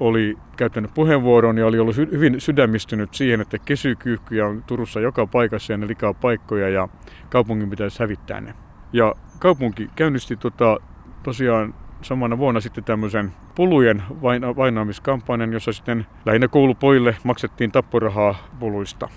oli 0.00 0.38
käyttänyt 0.56 0.94
puheenvuoron 0.94 1.58
ja 1.58 1.66
oli 1.66 1.78
ollut 1.78 1.96
hyvin 1.96 2.40
sydämistynyt 2.40 3.14
siihen, 3.14 3.40
että 3.40 3.58
kesykyyhkyjä 3.58 4.46
on 4.46 4.64
Turussa 4.66 5.00
joka 5.00 5.26
paikassa 5.26 5.72
ja 5.72 5.76
ne 5.76 5.86
likaa 5.86 6.14
paikkoja 6.14 6.68
ja 6.68 6.88
kaupungin 7.28 7.70
pitäisi 7.70 8.00
hävittää 8.00 8.40
ne. 8.40 8.54
Ja 8.92 9.14
kaupunki 9.38 9.90
käynnisti 9.96 10.36
tota, 10.36 10.76
tosiaan 11.22 11.74
samana 12.02 12.38
vuonna 12.38 12.60
sitten 12.60 12.84
tämmöisen 12.84 13.32
pulujen 13.54 14.02
vaina- 14.22 14.56
vainaamiskampanjan, 14.56 15.52
jossa 15.52 15.72
sitten 15.72 16.06
lähinnä 16.26 16.48
koulupojille 16.48 17.16
maksettiin 17.24 17.72
tapporahaa 17.72 18.34
puluista. 18.58 19.08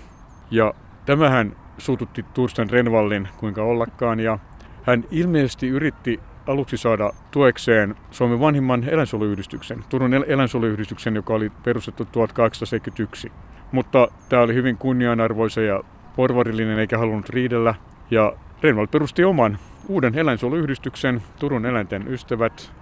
Ja 0.50 0.74
tämähän 1.06 1.56
suututti 1.78 2.24
Tursten 2.34 2.70
Renvallin 2.70 3.28
kuinka 3.36 3.62
ollakaan 3.62 4.20
ja 4.20 4.38
hän 4.82 5.04
ilmeisesti 5.10 5.68
yritti 5.68 6.20
aluksi 6.46 6.76
saada 6.76 7.10
tuekseen 7.30 7.94
Suomen 8.10 8.40
vanhimman 8.40 8.84
eläinsuojeluyhdistyksen, 8.88 9.84
Turun 9.88 10.14
eläinsuojeluyhdistyksen, 10.14 11.14
joka 11.14 11.34
oli 11.34 11.52
perustettu 11.64 12.04
1871. 12.04 13.32
Mutta 13.72 14.08
tämä 14.28 14.42
oli 14.42 14.54
hyvin 14.54 14.78
kunnianarvoisa 14.78 15.60
ja 15.60 15.82
porvarillinen 16.16 16.78
eikä 16.78 16.98
halunnut 16.98 17.28
riidellä. 17.28 17.74
Ja 18.10 18.32
Renvall 18.62 18.86
perusti 18.86 19.24
oman 19.24 19.58
uuden 19.88 20.18
eläinsuojeluyhdistyksen, 20.18 21.22
Turun 21.38 21.66
eläinten 21.66 22.08
ystävät, 22.08 22.72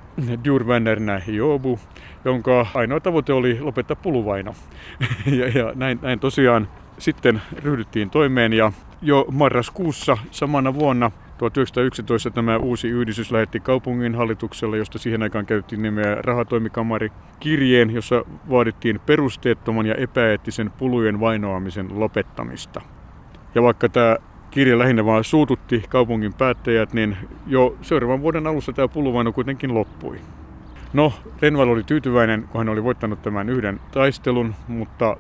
Djurvännerna 0.45 1.21
Jobu, 1.27 1.79
jonka 2.25 2.67
ainoa 2.75 3.01
tavoite 3.01 3.33
oli 3.33 3.61
lopettaa 3.61 3.97
puluvaino. 3.97 4.55
ja, 5.39 5.49
ja 5.49 5.73
näin, 5.75 5.99
näin 6.03 6.21
tosiaan 6.21 6.69
sitten 6.99 7.43
ryhdyttiin 7.63 8.11
toimeen 8.11 8.53
ja 8.53 8.73
jo 9.03 9.27
marraskuussa 9.31 10.19
samana 10.31 10.75
vuonna 10.75 11.11
1911 11.39 12.31
tämä 12.31 12.57
uusi 12.57 12.89
yhdistys 12.89 13.33
lähetti 13.33 13.61
kaupungin 13.61 14.15
hallitukselle, 14.15 14.79
josta 14.79 14.99
siihen 14.99 15.23
aikaan 15.23 15.47
käytettiin 15.47 15.83
nimeä 15.83 16.17
rahatoimikamari, 16.21 17.13
kirjeen, 17.41 17.91
jossa 17.91 18.25
vaadittiin 18.51 19.01
perusteettoman 19.07 19.87
ja 19.87 19.95
epäeettisen 19.95 20.71
pulujen 20.71 21.21
vainoamisen 21.21 22.01
lopettamista. 22.01 22.81
Ja 23.55 23.63
vaikka 23.63 23.89
tämä 23.89 24.17
kirja 24.51 24.79
lähinnä 24.79 25.05
vaan 25.05 25.25
suututti 25.25 25.85
kaupungin 25.89 26.35
päättäjät, 26.35 26.93
niin 26.93 27.17
jo 27.47 27.77
seuraavan 27.83 28.21
vuoden 28.21 28.47
alussa 28.47 28.73
tämä 28.73 28.89
puluvaino 28.89 29.33
kuitenkin 29.33 29.75
loppui. 29.75 30.19
No, 30.93 31.13
Renval 31.43 31.69
oli 31.69 31.83
tyytyväinen, 31.83 32.43
kun 32.43 32.59
hän 32.59 32.69
oli 32.69 32.85
voittanut 32.85 33.23
tämän 33.23 33.49
yhden 33.49 33.81
taistelun, 33.93 34.55
mutta 34.69 35.17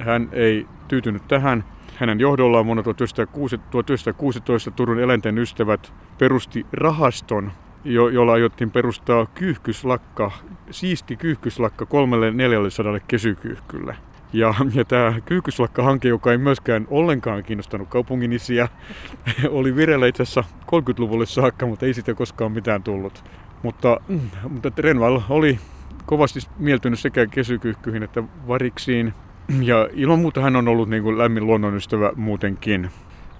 hän 0.00 0.28
ei 0.32 0.66
tyytynyt 0.88 1.28
tähän 1.28 1.64
hänen 2.00 2.20
johdollaan 2.20 2.66
vuonna 2.66 2.82
1916 2.82 4.70
Turun 4.70 5.00
eläinten 5.00 5.38
ystävät 5.38 5.92
perusti 6.18 6.66
rahaston, 6.72 7.52
jo, 7.84 8.08
jolla 8.08 8.32
aiottiin 8.32 8.70
perustaa 8.70 9.26
kyyhkyslakka, 9.26 10.30
siisti 10.70 11.16
kyyhkyslakka 11.16 11.86
kolmelle 11.86 12.30
400 12.30 13.00
kesykyyhkylle. 13.08 13.96
Ja, 14.32 14.54
ja 14.74 14.84
tämä 14.84 15.14
kyyhkyslakka-hanke, 15.26 16.08
joka 16.08 16.32
ei 16.32 16.38
myöskään 16.38 16.86
ollenkaan 16.90 17.42
kiinnostanut 17.42 17.88
kaupunginisiä, 17.88 18.68
oli 19.48 19.76
vireillä 19.76 20.06
itse 20.06 20.22
asiassa 20.22 20.44
30-luvulle 20.66 21.26
saakka, 21.26 21.66
mutta 21.66 21.86
ei 21.86 21.94
siitä 21.94 22.14
koskaan 22.14 22.52
mitään 22.52 22.82
tullut. 22.82 23.24
Mutta, 23.62 24.00
mutta 24.48 24.72
Renval 24.78 25.20
oli 25.28 25.58
kovasti 26.06 26.40
mieltynyt 26.58 26.98
sekä 26.98 27.26
kesykyyhkyihin 27.26 28.02
että 28.02 28.22
variksiin. 28.48 29.14
Ja 29.62 29.88
ilman 29.92 30.18
muuta 30.18 30.40
hän 30.40 30.56
on 30.56 30.68
ollut 30.68 30.88
niin 30.88 31.02
kuin 31.02 31.18
lämmin 31.18 31.46
luonnonystävä 31.46 32.12
muutenkin. 32.16 32.90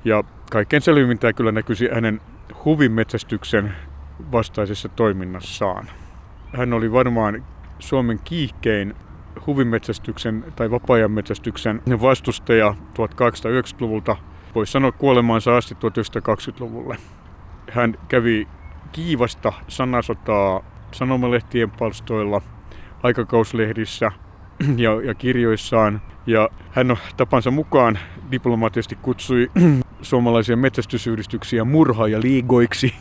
Ja 0.04 0.24
kaikkein 0.50 0.82
selvimmin 0.82 1.18
tämä 1.18 1.32
kyllä 1.32 1.52
näkyisi 1.52 1.88
hänen 1.94 2.20
huvimetsästyksen 2.64 3.74
vastaisessa 4.32 4.88
toiminnassaan. 4.88 5.86
Hän 6.56 6.72
oli 6.72 6.92
varmaan 6.92 7.44
Suomen 7.78 8.20
kiihkein 8.24 8.94
huvimetsästyksen 9.46 10.44
tai 10.56 10.70
vapaa-ajan 10.70 11.10
metsästyksen 11.10 11.82
vastustaja 12.00 12.74
1890-luvulta, 12.94 14.16
voisi 14.54 14.72
sanoa 14.72 14.92
kuolemaansa 14.92 15.56
asti 15.56 15.74
1920-luvulle. 15.74 16.96
Hän 17.70 17.94
kävi 18.08 18.48
kiivasta 18.92 19.52
sanasotaa 19.68 20.64
sanomalehtien 20.92 21.70
palstoilla, 21.70 22.42
aikakauslehdissä– 23.02 24.12
ja, 24.76 25.00
ja 25.04 25.14
kirjoissaan. 25.14 26.02
Ja 26.26 26.48
hän 26.70 26.90
on 26.90 26.96
tapansa 27.16 27.50
mukaan 27.50 27.98
diplomaattisesti 28.30 28.98
kutsui 29.02 29.50
suomalaisia 30.02 30.56
metsästysyhdistyksiä 30.56 31.64
murha- 31.64 32.08
ja 32.08 32.20
liigoiksi. 32.20 32.94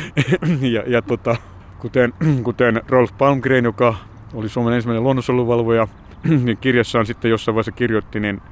ja, 0.74 0.82
ja 0.86 1.02
tota, 1.02 1.36
kuten, 1.78 2.12
kuten 2.42 2.82
Rolf 2.88 3.10
Palmgren, 3.18 3.64
joka 3.64 3.94
oli 4.36 4.48
Suomen 4.48 4.74
ensimmäinen 4.74 5.02
luonnonsuojeluvalvoja, 5.02 5.88
kirjassaan 6.60 7.06
sitten 7.06 7.30
jossain 7.30 7.54
vaiheessa 7.54 7.72
kirjoitti, 7.72 8.20
niin 8.20 8.42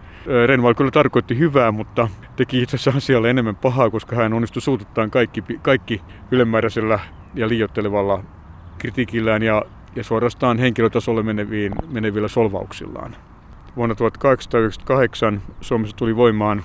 Renval 0.46 0.74
kyllä 0.74 0.90
tarkoitti 0.90 1.38
hyvää, 1.38 1.72
mutta 1.72 2.08
teki 2.36 2.62
itse 2.62 2.76
asiassa 2.76 2.98
asialle 2.98 3.30
enemmän 3.30 3.56
pahaa, 3.56 3.90
koska 3.90 4.16
hän 4.16 4.32
onnistui 4.32 4.62
suututtaan 4.62 5.10
kaikki, 5.10 5.44
kaikki 5.62 6.02
ylemmääräisellä 6.30 6.98
ja 7.34 7.48
liiottelevalla 7.48 8.24
kritiikillään 8.78 9.42
ja 9.42 9.62
ja 9.96 10.04
suorastaan 10.04 10.58
henkilötasolle 10.58 11.22
meneviin, 11.22 11.72
menevillä 11.88 12.28
solvauksillaan. 12.28 13.16
Vuonna 13.76 13.94
1898 13.94 15.42
Suomessa 15.60 15.96
tuli 15.96 16.16
voimaan 16.16 16.62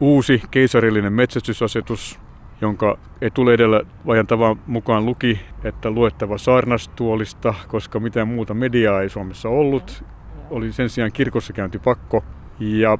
uusi 0.00 0.42
keisarillinen 0.50 1.12
metsästysasetus, 1.12 2.20
jonka 2.62 2.98
etuleidellä 3.20 3.82
vajan 4.06 4.26
tavan 4.26 4.56
mukaan 4.66 5.06
luki, 5.06 5.40
että 5.64 5.90
luettava 5.90 6.38
saarnastuolista, 6.38 7.54
koska 7.68 8.00
mitään 8.00 8.28
muuta 8.28 8.54
mediaa 8.54 9.00
ei 9.02 9.08
Suomessa 9.08 9.48
ollut. 9.48 10.04
Oli 10.50 10.72
sen 10.72 10.88
sijaan 10.90 11.12
kirkossa 11.12 11.52
käynti 11.52 11.78
pakko. 11.78 12.24
Ja 12.60 12.98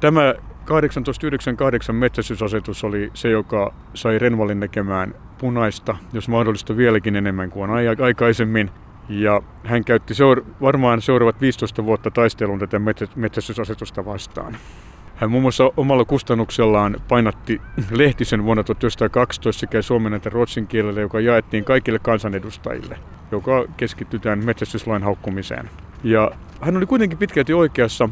tämä 0.00 0.34
1898 0.66 1.94
metsästysasetus 1.94 2.84
oli 2.84 3.10
se, 3.14 3.30
joka 3.30 3.74
sai 3.94 4.18
Renvalin 4.18 4.60
näkemään 4.60 5.14
punaista, 5.38 5.96
jos 6.12 6.28
mahdollista 6.28 6.76
vieläkin 6.76 7.16
enemmän 7.16 7.50
kuin 7.50 7.70
aikaisemmin. 8.02 8.70
Ja 9.08 9.42
hän 9.64 9.84
käytti 9.84 10.14
seura- 10.14 10.42
varmaan 10.60 11.02
seuraavat 11.02 11.40
15 11.40 11.84
vuotta 11.84 12.10
taistelun 12.10 12.58
tätä 12.58 12.80
metsästysasetusta 13.16 14.04
vastaan. 14.04 14.56
Hän 15.16 15.30
muun 15.30 15.42
muassa 15.42 15.72
omalla 15.76 16.04
kustannuksellaan 16.04 16.96
painatti 17.08 17.60
lehtisen 17.90 18.44
vuonna 18.44 18.64
1912 18.64 19.60
sekä 19.60 19.82
suomen 19.82 20.14
että 20.14 20.30
ruotsin 20.30 20.66
kielellä, 20.66 21.00
joka 21.00 21.20
jaettiin 21.20 21.64
kaikille 21.64 21.98
kansanedustajille, 21.98 22.98
joka 23.32 23.64
keskittyi 23.76 24.20
tämän 24.20 24.44
metsästyslain 24.44 25.02
haukkumiseen. 25.02 25.70
Ja 26.04 26.30
hän 26.60 26.76
oli 26.76 26.86
kuitenkin 26.86 27.18
pitkälti 27.18 27.52
oikeassa. 27.52 28.08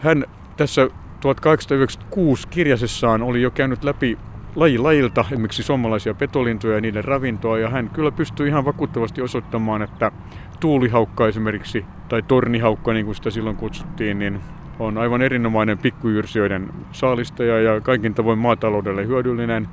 Hän 0.00 0.24
tässä 0.56 0.90
1896 1.20 2.48
kirjasessaan 2.48 3.22
oli 3.22 3.42
jo 3.42 3.50
käynyt 3.50 3.84
läpi 3.84 4.18
laji 4.56 4.78
lajilta, 4.78 5.24
esimerkiksi 5.30 5.62
suomalaisia 5.62 6.14
petolintuja 6.14 6.74
ja 6.74 6.80
niiden 6.80 7.04
ravintoa, 7.04 7.58
ja 7.58 7.70
hän 7.70 7.90
kyllä 7.90 8.10
pystyi 8.10 8.48
ihan 8.48 8.64
vakuuttavasti 8.64 9.22
osoittamaan, 9.22 9.82
että 9.82 10.12
tuulihaukka 10.60 11.28
esimerkiksi, 11.28 11.84
tai 12.08 12.22
tornihaukka 12.22 12.92
niin 12.92 13.04
kuin 13.04 13.14
sitä 13.14 13.30
silloin 13.30 13.56
kutsuttiin, 13.56 14.18
niin 14.18 14.40
on 14.78 14.98
aivan 14.98 15.22
erinomainen 15.22 15.78
pikkujyrsijöiden 15.78 16.68
saalistaja 16.92 17.60
ja 17.60 17.80
kaikin 17.80 18.14
tavoin 18.14 18.38
maataloudelle 18.38 19.06
hyödyllinen. 19.06 19.68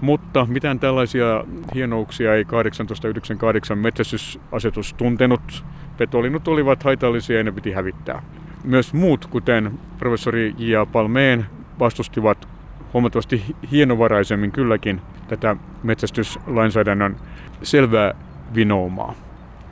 Mutta 0.00 0.46
mitään 0.50 0.80
tällaisia 0.80 1.44
hienouksia 1.74 2.34
ei 2.34 2.44
1898 2.44 3.78
metsästysasetus 3.78 4.94
tuntenut. 4.94 5.64
Petolinnut 5.96 6.48
olivat 6.48 6.82
haitallisia 6.82 7.36
ja 7.36 7.44
ne 7.44 7.52
piti 7.52 7.72
hävittää. 7.72 8.22
Myös 8.64 8.94
muut, 8.94 9.26
kuten 9.26 9.72
professori 9.98 10.54
J.A. 10.58 10.86
Palmeen, 10.86 11.46
vastustivat 11.78 12.48
huomattavasti 12.92 13.44
hienovaraisemmin 13.70 14.52
kylläkin 14.52 15.00
tätä 15.28 15.56
metsästyslainsäädännön 15.82 17.16
selvää 17.62 18.14
vinoumaa. 18.54 19.14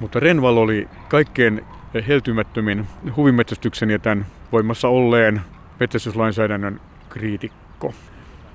Mutta 0.01 0.21
Renval 0.21 0.57
oli 0.57 0.89
kaikkein 1.09 1.65
heltymättömin 2.09 2.87
huvimetsästyksen 3.17 3.91
ja 3.91 3.99
tämän 3.99 4.27
voimassa 4.53 4.89
olleen 4.89 5.41
metsästyslainsäädännön 5.81 6.81
kriitikko. 7.09 7.95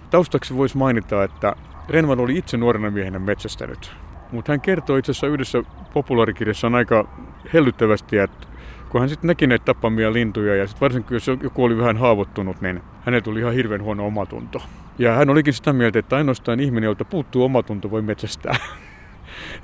Taustaksi 0.10 0.56
voisi 0.56 0.78
mainita, 0.78 1.24
että 1.24 1.56
Renval 1.90 2.20
oli 2.20 2.38
itse 2.38 2.58
nuorena 2.58 2.92
miehenä 2.92 3.20
metsästänyt. 3.20 3.92
Mutta 4.32 4.52
hän 4.52 4.62
kertoi 4.62 5.00
itse 5.00 5.12
asiassa 5.12 5.28
yhdessä 5.28 5.64
populaarikirjassaan 5.94 6.76
aika 6.76 7.08
hellyttävästi, 7.54 8.18
että 8.18 8.48
kun 8.90 9.02
hän 9.02 9.10
sitten 9.10 9.28
näki 9.28 9.48
näitä 9.48 9.66
tappamia 9.66 10.14
lintuja 10.14 10.56
ja 10.56 10.68
sitten 10.68 10.82
varsinkin 10.82 11.16
jos 11.16 11.28
joku 11.28 11.64
oli 11.64 11.78
vähän 11.78 11.98
haavoittunut, 11.98 12.62
niin 12.62 12.82
hänellä 13.02 13.24
tuli 13.24 13.40
ihan 13.40 13.54
hirveän 13.54 13.84
huono 13.84 14.06
omatunto. 14.06 14.62
Ja 15.00 15.16
hän 15.16 15.30
olikin 15.30 15.54
sitä 15.54 15.74
mieltä, 15.74 16.00
että 16.00 16.16
ainoastaan 16.16 16.60
ihminen, 16.60 16.88
jolta 16.88 17.06
puuttuu 17.06 17.44
omatunto, 17.44 17.92
voi 17.92 18.02
metsästää. 18.02 18.56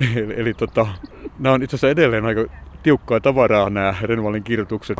eli, 0.16 0.34
eli 0.36 0.54
tota, 0.54 0.86
nämä 1.38 1.54
on 1.54 1.62
itse 1.62 1.76
asiassa 1.76 1.90
edelleen 1.90 2.24
aika 2.24 2.44
tiukkaa 2.82 3.20
tavaraa 3.20 3.70
nämä 3.70 3.94
Renvalin 4.02 4.42
kirjoitukset. 4.42 4.98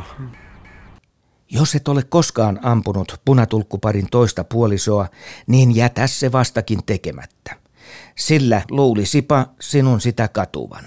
Jos 1.50 1.74
et 1.74 1.88
ole 1.88 2.02
koskaan 2.02 2.61
ampunut 2.62 3.20
punatulkkuparin 3.24 4.07
toista 4.11 4.44
puolisoa, 4.44 5.07
niin 5.46 5.76
jätä 5.76 6.07
se 6.07 6.33
vastakin 6.33 6.81
tekemättä. 6.87 7.57
Sillä 8.16 8.62
luulisipa 8.70 9.46
sinun 9.61 10.00
sitä 10.00 10.28
katuvan. 10.28 10.85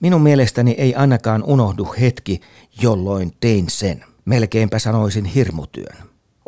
Minun 0.00 0.22
mielestäni 0.22 0.74
ei 0.78 0.94
ainakaan 0.94 1.42
unohdu 1.42 1.94
hetki, 2.00 2.40
jolloin 2.82 3.32
tein 3.40 3.70
sen. 3.70 4.04
Melkeinpä 4.24 4.78
sanoisin 4.78 5.24
hirmutyön. 5.24 5.96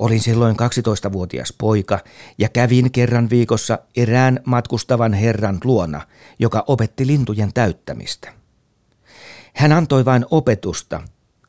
Olin 0.00 0.20
silloin 0.20 0.56
12-vuotias 0.56 1.54
poika 1.58 1.98
ja 2.38 2.48
kävin 2.48 2.92
kerran 2.92 3.30
viikossa 3.30 3.78
erään 3.96 4.40
matkustavan 4.44 5.12
herran 5.12 5.58
luona, 5.64 6.06
joka 6.38 6.64
opetti 6.66 7.06
lintujen 7.06 7.52
täyttämistä. 7.52 8.32
Hän 9.54 9.72
antoi 9.72 10.04
vain 10.04 10.26
opetusta. 10.30 11.02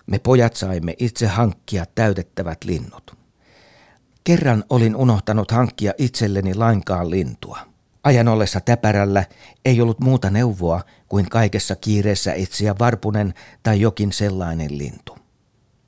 Me 0.06 0.20
pojat 0.20 0.56
saimme 0.56 0.96
itse 1.00 1.28
hankkia 1.28 1.86
täytettävät 1.96 2.64
linnut. 2.64 3.18
Kerran 4.24 4.64
olin 4.70 4.96
unohtanut 4.96 5.52
hankkia 5.52 5.94
itselleni 5.98 6.56
lainkaan 6.56 7.10
lintua. 7.10 7.60
Ajan 8.04 8.28
ollessa 8.28 8.60
täpärällä 8.60 9.26
ei 9.66 9.82
ollut 9.82 10.00
muuta 10.00 10.30
neuvoa 10.30 10.82
kuin 11.08 11.30
kaikessa 11.30 11.76
kiireessä 11.76 12.34
etsiä 12.34 12.76
varpunen 12.80 13.34
tai 13.64 13.82
jokin 13.82 14.14
sellainen 14.14 14.78
lintu. 14.78 15.21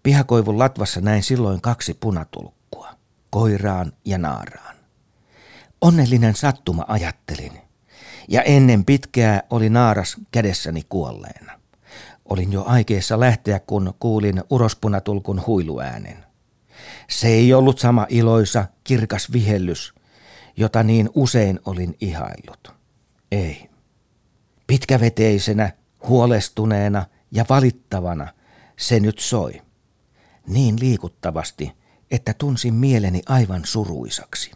Pihakoivun 0.04 0.60
latvassa 0.60 1.02
näin 1.02 1.24
silloin 1.24 1.62
kaksi 1.62 1.94
punatulkkua, 1.94 2.90
koiraan 3.30 3.94
ja 4.06 4.18
naaraan. 4.18 4.76
Onnellinen 5.82 6.36
sattuma 6.36 6.86
ajattelin, 6.88 7.52
ja 8.28 8.42
ennen 8.42 8.86
pitkää 8.86 9.44
oli 9.50 9.70
naaras 9.70 10.18
kädessäni 10.32 10.84
kuolleena. 10.90 11.60
Olin 12.26 12.52
jo 12.52 12.64
aikeessa 12.68 13.20
lähteä, 13.20 13.60
kun 13.60 13.94
kuulin 14.00 14.44
urospunatulkun 14.50 15.44
huiluäänen. 15.48 16.26
Se 17.10 17.28
ei 17.28 17.54
ollut 17.54 17.80
sama 17.80 18.06
iloisa, 18.10 18.66
kirkas 18.84 19.32
vihellys, 19.32 19.94
jota 20.58 20.84
niin 20.84 21.10
usein 21.16 21.60
olin 21.66 21.96
ihaillut. 22.02 22.74
Ei. 23.32 23.70
Pitkäveteisenä, 24.68 25.72
huolestuneena 26.08 27.06
ja 27.32 27.46
valittavana 27.50 28.28
se 28.78 29.00
nyt 29.00 29.20
soi. 29.20 29.62
Niin 30.48 30.80
liikuttavasti, 30.80 31.72
että 32.12 32.34
tunsin 32.34 32.74
mieleni 32.74 33.22
aivan 33.26 33.62
suruisaksi. 33.66 34.52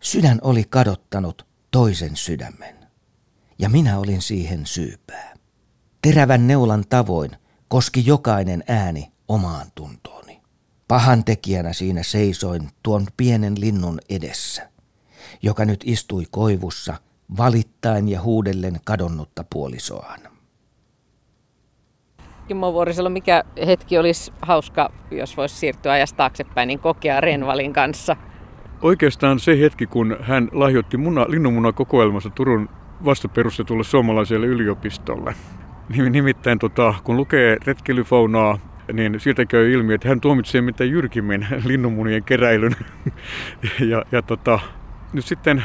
Sydän 0.00 0.38
oli 0.42 0.64
kadottanut 0.64 1.46
toisen 1.70 2.16
sydämen, 2.16 2.76
ja 3.58 3.68
minä 3.68 3.98
olin 3.98 4.22
siihen 4.22 4.66
syypää. 4.66 5.34
Terävän 6.02 6.46
neulan 6.46 6.84
tavoin 6.88 7.30
koski 7.68 8.06
jokainen 8.06 8.64
ääni 8.68 9.12
omaan 9.28 9.66
tuntooni. 9.74 10.40
Pahan 10.88 11.24
tekijänä 11.24 11.72
siinä 11.72 12.02
seisoin 12.02 12.70
tuon 12.82 13.06
pienen 13.16 13.60
linnun 13.60 13.98
edessä, 14.08 14.70
joka 15.42 15.64
nyt 15.64 15.80
istui 15.84 16.24
koivussa 16.30 17.00
valittain 17.36 18.08
ja 18.08 18.22
huudellen 18.22 18.80
kadonnutta 18.84 19.44
puolisoaan. 19.52 20.35
Kimmo 22.48 22.72
Vuorisalo, 22.72 23.08
mikä 23.08 23.44
hetki 23.66 23.98
olisi 23.98 24.32
hauska, 24.42 24.92
jos 25.10 25.36
voisi 25.36 25.56
siirtyä 25.56 25.92
ajasta 25.92 26.16
taaksepäin, 26.16 26.66
niin 26.66 26.78
kokea 26.78 27.20
Renvalin 27.20 27.72
kanssa? 27.72 28.16
Oikeastaan 28.82 29.38
se 29.38 29.60
hetki, 29.60 29.86
kun 29.86 30.16
hän 30.20 30.48
lahjoitti 30.52 30.96
muna, 30.96 31.26
linnunmunakokoelmassa 31.28 32.30
Turun 32.30 32.68
vastaperustetulle 33.04 33.84
suomalaiselle 33.84 34.46
yliopistolle. 34.46 35.34
Nimittäin 36.10 36.58
tota, 36.58 36.94
kun 37.04 37.16
lukee 37.16 37.56
retkeilyfaunaa, 37.66 38.58
niin 38.92 39.20
siitä 39.20 39.44
käy 39.44 39.72
ilmi, 39.72 39.94
että 39.94 40.08
hän 40.08 40.20
tuomitsee 40.20 40.60
mitä 40.60 40.84
jyrkimmin 40.84 41.46
linnunmunien 41.66 42.24
keräilyn. 42.24 42.76
ja, 43.90 44.02
ja 44.12 44.22
tota, 44.22 44.58
nyt 45.12 45.24
sitten 45.24 45.64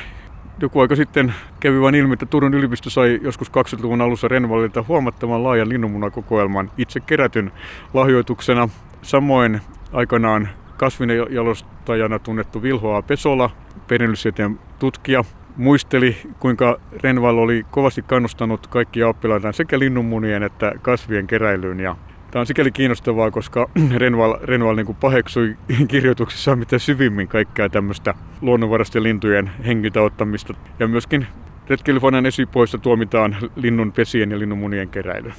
joku 0.61 0.79
aika 0.79 0.95
sitten 0.95 1.33
kävi 1.59 1.81
vain 1.81 1.95
ilmi, 1.95 2.13
että 2.13 2.25
Turun 2.25 2.53
yliopisto 2.53 2.89
sai 2.89 3.19
joskus 3.21 3.51
20-luvun 3.51 4.01
alussa 4.01 4.27
Renvalilta 4.27 4.85
huomattavan 4.87 5.43
laajan 5.43 5.69
linnunmunakokoelman 5.69 6.71
itse 6.77 6.99
kerätyn 6.99 7.51
lahjoituksena. 7.93 8.69
Samoin 9.01 9.61
aikanaan 9.93 10.49
kasvinjalostajana 10.77 12.19
tunnettu 12.19 12.61
Vilhoa 12.61 13.01
Pesola, 13.01 13.49
perinnöllistieteen 13.87 14.59
tutkija, 14.79 15.23
muisteli, 15.57 16.17
kuinka 16.39 16.79
Renval 17.03 17.37
oli 17.37 17.65
kovasti 17.71 18.01
kannustanut 18.01 18.67
kaikkia 18.67 19.07
oppilaitaan 19.07 19.53
sekä 19.53 19.79
linnunmunien 19.79 20.43
että 20.43 20.71
kasvien 20.81 21.27
keräilyyn. 21.27 21.79
Ja 21.79 21.95
tämä 22.31 22.41
on 22.41 22.45
sikäli 22.45 22.71
kiinnostavaa, 22.71 23.31
koska 23.31 23.69
Renval, 23.97 24.37
Renval 24.43 24.75
niin 24.75 24.95
paheksui 24.95 25.57
kirjoituksissaan 25.87 26.59
mitä 26.59 26.79
syvimmin 26.79 27.27
kaikkea 27.27 27.69
tämmöistä 27.69 28.13
luonnonvaraisten 28.41 29.03
lintujen 29.03 29.51
hengiltä 29.65 30.01
ottamista. 30.01 30.53
Ja 30.79 30.87
myöskin 30.87 31.27
retkeilyfanan 31.67 32.25
esipoista 32.25 32.77
tuomitaan 32.77 33.35
linnun 33.55 33.91
pesien 33.91 34.31
ja 34.31 34.39
linnunmunien 34.39 34.89
keräily. 34.89 35.31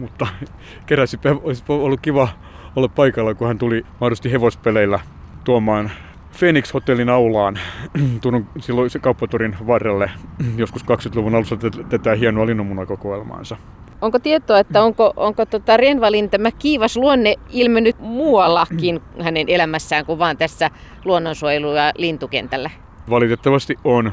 Mutta 0.00 0.26
keräsipä 0.86 1.36
olisi 1.42 1.64
ollut 1.68 2.00
kiva 2.00 2.28
olla 2.76 2.88
paikalla, 2.88 3.34
kun 3.34 3.46
hän 3.46 3.58
tuli 3.58 3.84
mahdollisesti 4.00 4.32
hevospeleillä 4.32 5.00
tuomaan 5.44 5.90
Phoenix 6.38 6.74
Hotellin 6.74 7.08
aulaan 7.08 7.58
Turun 8.20 8.46
silloin 8.58 8.90
se 8.90 8.98
kauppatorin 8.98 9.56
varrelle 9.66 10.10
joskus 10.56 10.84
20-luvun 10.84 11.34
alussa 11.34 11.56
tätä 11.88 12.14
hienoa 12.14 12.46
linnunmunakokoelmaansa. 12.46 13.56
Onko 14.00 14.18
tietoa, 14.18 14.58
että 14.58 14.82
onko, 14.82 15.12
onko 15.16 15.46
tota 15.46 15.76
Renvalin 15.76 16.30
tämä 16.30 16.50
kiivas 16.50 16.96
luonne 16.96 17.34
ilmennyt 17.50 17.96
muuallakin 18.00 19.00
hänen 19.22 19.48
elämässään 19.48 20.06
kuin 20.06 20.18
vain 20.18 20.36
tässä 20.36 20.70
luonnonsuojelu- 21.04 21.76
ja 21.76 21.92
lintukentällä? 21.96 22.70
Valitettavasti 23.10 23.76
on. 23.84 24.12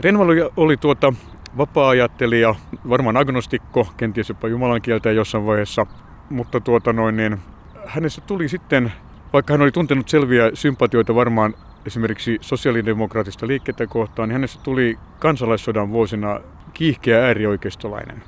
Renval 0.00 0.28
oli 0.56 0.76
tuota 0.76 1.12
vapaa-ajattelija, 1.58 2.54
varmaan 2.88 3.16
agnostikko, 3.16 3.88
kenties 3.96 4.28
jopa 4.28 4.48
jumalan 4.48 4.82
kieltä 4.82 5.10
jossain 5.12 5.46
vaiheessa, 5.46 5.86
mutta 6.30 6.60
tuota 6.60 6.92
noin, 6.92 7.16
niin 7.16 7.38
hänessä 7.86 8.20
tuli 8.20 8.48
sitten 8.48 8.92
vaikka 9.32 9.54
hän 9.54 9.62
oli 9.62 9.72
tuntenut 9.72 10.08
selviä 10.08 10.50
sympatioita 10.54 11.14
varmaan 11.14 11.54
esimerkiksi 11.86 12.38
sosiaalidemokraattista 12.40 13.46
liikettä 13.46 13.86
kohtaan, 13.86 14.28
niin 14.28 14.34
hänestä 14.34 14.62
tuli 14.62 14.98
kansalaissodan 15.18 15.90
vuosina 15.90 16.40
kiihkeä 16.74 17.26
äärioikeistolainen. 17.26 18.22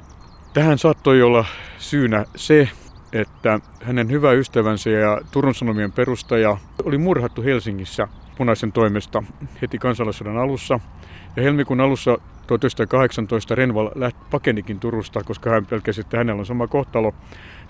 Tähän 0.55 0.79
saattoi 0.79 1.23
olla 1.23 1.45
syynä 1.79 2.25
se, 2.37 2.69
että 3.13 3.61
hänen 3.83 4.11
hyvä 4.11 4.33
ystävänsä 4.33 4.91
ja 4.91 5.21
Turun 5.31 5.55
Sanomien 5.55 5.93
perustaja 5.93 6.57
oli 6.85 6.99
murhattu 6.99 7.43
Helsingissä 7.43 8.09
punaisen 8.39 8.73
toimesta 8.73 9.23
heti 9.63 9.79
kansalaissodan 9.79 10.37
alussa. 10.37 10.81
Ja 11.37 11.43
helmikuun 11.43 11.81
alussa 11.81 12.19
1918 12.47 13.55
Renval 13.55 13.91
lähti 13.95 14.21
pakenikin 14.31 14.81
Turusta, 14.81 15.25
koska 15.25 15.51
hän 15.51 15.67
pelkäsi, 15.67 16.01
että 16.01 16.17
hänellä 16.17 16.41
on 16.41 16.47
sama 16.47 16.67
kohtalo. 16.67 17.15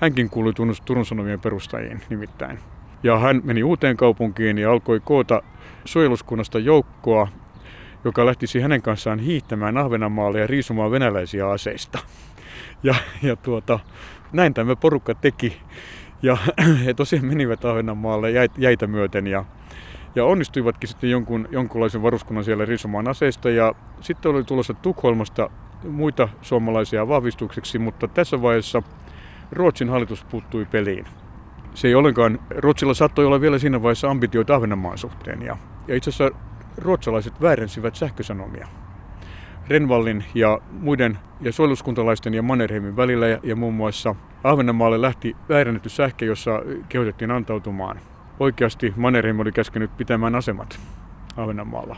Hänkin 0.01 0.31
kuului 0.31 0.53
Turun 0.85 1.07
Sanomien 1.07 1.41
perustajiin 1.41 2.03
nimittäin. 2.11 2.59
Ja 3.03 3.19
hän 3.19 3.41
meni 3.45 3.63
uuteen 3.63 3.97
kaupunkiin 3.97 4.59
ja 4.59 4.73
alkoi 4.73 5.01
koota 5.05 5.43
suojeluskunnasta 5.85 6.59
joukkoa, 6.59 7.29
joka 8.05 8.27
lähtisi 8.27 8.61
hänen 8.61 8.83
kanssaan 8.83 9.19
hiihtämään 9.19 9.77
Ahvenanmaalle 9.77 10.41
ja 10.41 10.47
riisumaan 10.47 10.91
venäläisiä 10.91 11.51
aseista. 11.51 11.99
Ja, 12.83 12.95
ja 13.23 13.37
tuota, 13.37 13.81
näin 14.33 14.55
tämä 14.55 14.77
porukka 14.77 15.15
teki. 15.15 15.61
Ja 16.23 16.37
he 16.85 16.95
tosiaan 16.95 17.27
menivät 17.27 17.65
Ahvenanmaalle 17.65 18.31
jäitä 18.59 18.87
myöten 18.87 19.27
ja, 19.27 19.45
ja 20.15 20.25
onnistuivatkin 20.25 20.89
sitten 20.89 21.11
jonkun, 21.11 21.49
jonkunlaisen 21.51 22.03
varuskunnan 22.03 22.45
siellä 22.45 22.65
riisumaan 22.65 23.09
aseista. 23.09 23.51
Ja 23.51 23.75
sitten 24.01 24.31
oli 24.31 24.45
tulossa 24.45 24.75
Tukholmasta 24.75 25.51
muita 25.85 26.29
suomalaisia 26.43 27.09
vahvistukseksi, 27.09 27.79
mutta 27.79 28.09
tässä 28.09 28.43
vaiheessa 28.43 28.83
Ruotsin 29.53 29.89
hallitus 29.89 30.25
puuttui 30.25 30.65
peliin. 30.65 31.05
Se 31.75 31.89
ei 31.89 31.95
ollenkaan, 31.95 32.39
Ruotsilla 32.51 32.95
saattoi 32.95 33.27
olla 33.27 33.41
vielä 33.41 33.59
siinä 33.59 33.83
vaiheessa 33.83 34.11
ambitioita 34.11 34.55
Ahvenanmaan 34.55 34.99
suhteen. 34.99 35.43
Ja, 35.43 35.57
ja 35.89 35.97
itse 35.97 36.11
asiassa 36.11 36.39
ruotsalaiset 36.79 37.41
väärensivät 37.41 37.97
sähkösanomia. 37.97 38.69
Renvallin 39.69 40.25
ja 40.35 40.59
muiden 40.71 41.19
ja 41.41 41.53
suojeluskuntalaisten 41.53 42.35
ja 42.35 42.43
Mannerheimin 42.43 42.97
välillä 42.97 43.29
ja, 43.29 43.39
ja 43.43 43.57
muun 43.57 43.75
muassa 43.75 44.15
Ahvenanmaalle 44.45 45.01
lähti 45.01 45.37
väärennetty 45.49 45.89
sähkö, 45.89 46.25
jossa 46.25 46.63
kehotettiin 46.89 47.31
antautumaan. 47.31 48.01
Oikeasti 48.41 48.95
Mannerheim 48.97 49.41
oli 49.41 49.53
käskenyt 49.53 49.97
pitämään 49.97 50.35
asemat 50.35 50.81
Ahvenanmaalla. 51.37 51.97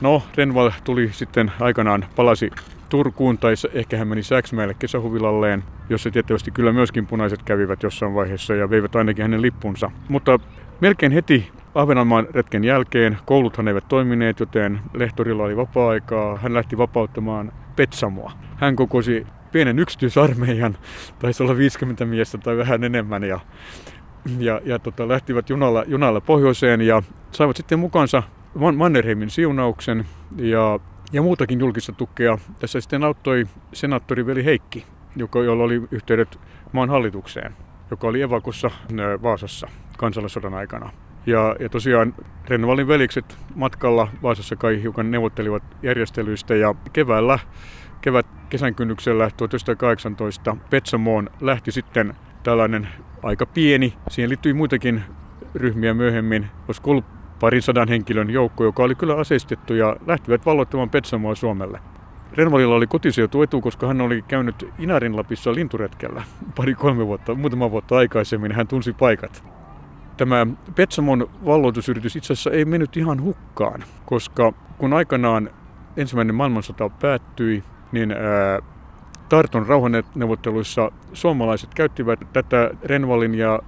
No, 0.00 0.22
Renval 0.36 0.70
tuli 0.84 1.10
sitten 1.12 1.52
aikanaan, 1.60 2.04
palasi 2.16 2.50
Turkuun 2.88 3.38
tai 3.38 3.54
ehkä 3.72 3.96
hän 3.96 4.08
meni 4.08 4.22
Säksmäelle 4.22 4.74
kesähuvilalleen, 4.74 5.64
jossa 5.88 6.10
tietysti 6.10 6.50
kyllä 6.50 6.72
myöskin 6.72 7.06
punaiset 7.06 7.42
kävivät 7.42 7.82
jossain 7.82 8.14
vaiheessa 8.14 8.54
ja 8.54 8.70
veivät 8.70 8.96
ainakin 8.96 9.22
hänen 9.22 9.42
lippunsa. 9.42 9.90
Mutta 10.08 10.38
melkein 10.80 11.12
heti 11.12 11.50
Ahvenanmaan 11.74 12.26
retken 12.30 12.64
jälkeen 12.64 13.18
kouluthan 13.24 13.68
eivät 13.68 13.88
toimineet, 13.88 14.40
joten 14.40 14.80
lehtorilla 14.94 15.42
oli 15.42 15.56
vapaa-aikaa. 15.56 16.36
Hän 16.36 16.54
lähti 16.54 16.78
vapauttamaan 16.78 17.52
Petsamoa. 17.76 18.32
Hän 18.56 18.76
kokosi 18.76 19.26
pienen 19.52 19.78
yksityisarmeijan, 19.78 20.76
taisi 21.18 21.42
olla 21.42 21.56
50 21.56 22.04
miestä 22.04 22.38
tai 22.38 22.56
vähän 22.56 22.84
enemmän, 22.84 23.24
ja, 23.24 23.40
ja, 24.38 24.60
ja 24.64 24.78
tota, 24.78 25.08
lähtivät 25.08 25.50
junalla, 25.50 25.84
junalla 25.86 26.20
pohjoiseen 26.20 26.80
ja 26.80 27.02
saivat 27.32 27.56
sitten 27.56 27.78
mukaansa 27.78 28.22
Mannerheimin 28.76 29.30
siunauksen 29.30 30.04
ja, 30.36 30.80
ja 31.12 31.22
muutakin 31.22 31.60
julkista 31.60 31.92
tukea. 31.92 32.38
Tässä 32.58 32.80
sitten 32.80 33.04
auttoi 33.04 33.46
senaattori 33.72 34.26
Veli 34.26 34.44
Heikki, 34.44 34.86
joka, 35.16 35.42
jolla 35.42 35.64
oli 35.64 35.82
yhteydet 35.90 36.38
maan 36.72 36.90
hallitukseen, 36.90 37.56
joka 37.90 38.06
oli 38.06 38.22
evakussa 38.22 38.70
Vaasassa 39.22 39.68
kansallissodan 40.00 40.54
aikana. 40.54 40.90
Ja, 41.26 41.56
ja 41.60 41.68
tosiaan 41.68 42.14
Renvalin 42.48 42.88
velikset 42.88 43.38
matkalla 43.54 44.08
Vaasassa 44.22 44.56
kai 44.56 44.82
hiukan 44.82 45.10
neuvottelivat 45.10 45.62
järjestelyistä 45.82 46.54
ja 46.54 46.74
keväällä, 46.92 47.38
kevät 48.00 48.26
kesän 48.48 48.74
kynnyksellä 48.74 49.30
1918 49.36 50.56
Petsamoon 50.70 51.30
lähti 51.40 51.72
sitten 51.72 52.14
tällainen 52.42 52.88
aika 53.22 53.46
pieni, 53.46 53.94
siihen 54.10 54.28
liittyi 54.28 54.54
muitakin 54.54 55.02
ryhmiä 55.54 55.94
myöhemmin, 55.94 56.46
olisiko 56.68 56.90
ollut 56.90 57.04
parin 57.40 57.62
sadan 57.62 57.88
henkilön 57.88 58.30
joukko, 58.30 58.64
joka 58.64 58.82
oli 58.82 58.94
kyllä 58.94 59.16
aseistettu 59.16 59.74
ja 59.74 59.96
lähtivät 60.06 60.46
valloittamaan 60.46 60.90
Petsamoa 60.90 61.34
Suomelle. 61.34 61.80
Renvalilla 62.32 62.74
oli 62.74 62.86
kotiseutu 62.86 63.42
etu, 63.42 63.60
koska 63.60 63.86
hän 63.86 64.00
oli 64.00 64.22
käynyt 64.22 64.68
Inarinlapissa 64.78 65.54
linturetkellä 65.54 66.22
pari-kolme 66.56 67.06
vuotta, 67.06 67.34
muutama 67.34 67.70
vuotta 67.70 67.96
aikaisemmin. 67.96 68.52
Hän 68.52 68.68
tunsi 68.68 68.92
paikat 68.92 69.59
tämä 70.20 70.46
Petsamon 70.74 71.30
valloitusyritys 71.44 72.16
itse 72.16 72.32
asiassa 72.32 72.50
ei 72.50 72.64
mennyt 72.64 72.96
ihan 72.96 73.22
hukkaan, 73.22 73.84
koska 74.06 74.52
kun 74.78 74.92
aikanaan 74.92 75.50
ensimmäinen 75.96 76.34
maailmansota 76.34 76.88
päättyi, 76.88 77.64
niin 77.92 78.10
ää, 78.12 78.58
Tarton 79.28 79.66
rauhanneuvotteluissa 79.66 80.92
suomalaiset 81.12 81.74
käyttivät 81.74 82.20
tätä 82.32 82.70
Renvalin 82.84 83.34
ja 83.34 83.60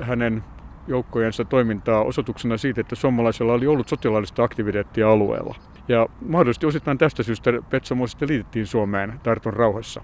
hänen 0.00 0.44
joukkojensa 0.86 1.44
toimintaa 1.44 2.02
osoituksena 2.02 2.56
siitä, 2.56 2.80
että 2.80 2.94
suomalaisilla 2.94 3.52
oli 3.52 3.66
ollut 3.66 3.88
sotilaallista 3.88 4.44
aktiviteettia 4.44 5.10
alueella. 5.10 5.54
Ja 5.88 6.06
mahdollisesti 6.26 6.66
osittain 6.66 6.98
tästä 6.98 7.22
syystä 7.22 7.50
Petsamo 7.70 8.06
sitten 8.06 8.28
liitettiin 8.28 8.66
Suomeen 8.66 9.20
Tarton 9.22 9.52
rauhassa. 9.52 10.02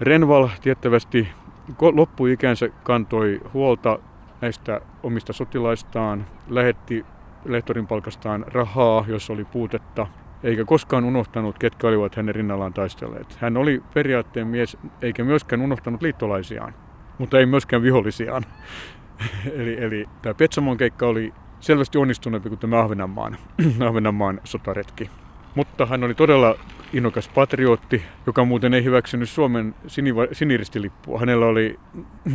Renval 0.00 0.48
tiettävästi 0.62 1.28
loppuikänsä 1.80 2.68
kantoi 2.82 3.40
huolta 3.54 3.98
näistä 4.40 4.80
omista 5.02 5.32
sotilaistaan, 5.32 6.26
lähetti 6.48 7.06
lehtorin 7.44 7.86
palkastaan 7.86 8.44
rahaa, 8.48 9.04
jos 9.08 9.30
oli 9.30 9.44
puutetta, 9.44 10.06
eikä 10.42 10.64
koskaan 10.64 11.04
unohtanut, 11.04 11.58
ketkä 11.58 11.88
olivat 11.88 12.14
hänen 12.14 12.34
rinnallaan 12.34 12.72
taistelleet. 12.72 13.36
Hän 13.40 13.56
oli 13.56 13.82
periaatteen 13.94 14.46
mies, 14.46 14.76
eikä 15.02 15.24
myöskään 15.24 15.62
unohtanut 15.62 16.02
liittolaisiaan, 16.02 16.74
mutta 17.18 17.38
ei 17.38 17.46
myöskään 17.46 17.82
vihollisiaan. 17.82 18.42
eli, 19.58 19.82
eli 19.84 20.08
tämä 20.22 20.34
Petsamon 20.34 20.76
keikka 20.76 21.06
oli 21.06 21.32
selvästi 21.60 21.98
onnistuneempi 21.98 22.48
kuin 22.48 22.58
tämä 22.58 22.80
Ahvenanmaan, 22.80 23.36
Ahvenanmaan 23.88 24.40
sotaretki. 24.44 25.10
Mutta 25.54 25.86
hän 25.86 26.04
oli 26.04 26.14
todella 26.14 26.54
innokas 26.92 27.28
patriotti, 27.28 28.02
joka 28.26 28.44
muuten 28.44 28.74
ei 28.74 28.84
hyväksynyt 28.84 29.28
Suomen 29.28 29.74
siniva- 29.86 30.28
siniristilippua. 30.34 31.18
Hänellä 31.18 31.46
oli 31.46 31.78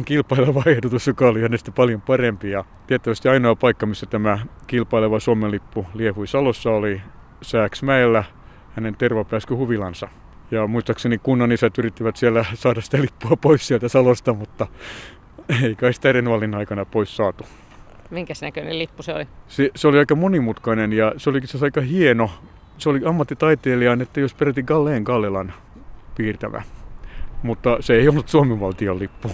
kilpaileva 0.06 0.64
ehdotus, 0.72 1.08
joka 1.08 1.28
oli 1.28 1.42
hänestä 1.42 1.72
paljon 1.72 2.02
parempi. 2.02 2.52
Ja 2.52 2.64
tietysti 2.88 3.30
ainoa 3.30 3.56
paikka, 3.56 3.86
missä 3.86 4.06
tämä 4.06 4.40
kilpaileva 4.68 5.20
Suomen 5.20 5.52
lippu 5.52 5.86
liehui 5.94 6.28
Salossa, 6.28 6.72
oli 6.72 7.02
Sääksmäellä 7.42 8.24
hänen 8.76 8.96
tervapääskyhuvilansa. 8.96 10.08
Ja 10.52 10.68
muistaakseni 10.68 11.18
kunnan 11.18 11.52
isät 11.52 11.78
yrittivät 11.78 12.16
siellä 12.16 12.46
saada 12.54 12.82
sitä 12.82 13.02
lippua 13.02 13.38
pois 13.42 13.68
sieltä 13.68 13.88
Salosta, 13.88 14.34
mutta 14.34 14.68
ei 15.64 15.76
kai 15.76 15.94
sitä 15.94 16.12
Renvalin 16.12 16.56
aikana 16.56 16.86
pois 16.86 17.18
saatu. 17.18 17.46
Minkäs 18.10 18.42
näköinen 18.42 18.80
lippu 18.80 19.04
se 19.04 19.14
oli? 19.14 19.28
Se, 19.48 19.72
se 19.76 19.88
oli 19.88 19.98
aika 19.98 20.16
monimutkainen 20.16 20.94
ja 20.94 21.14
se 21.18 21.30
oli 21.30 21.38
itse 21.38 21.58
aika 21.62 21.82
hieno 21.82 22.32
se 22.78 22.90
oli 22.90 23.02
ammattitaiteilijan, 23.06 24.02
että 24.02 24.20
jos 24.20 24.34
peräti 24.34 24.64
Galleen 24.64 25.04
Gallelan 25.04 25.54
piirtävä. 26.18 26.64
Mutta 27.44 27.78
se 27.80 27.94
ei 27.94 28.10
ollut 28.10 28.30
Suomen 28.30 28.60
valtion 28.60 29.00
lippu. 29.00 29.32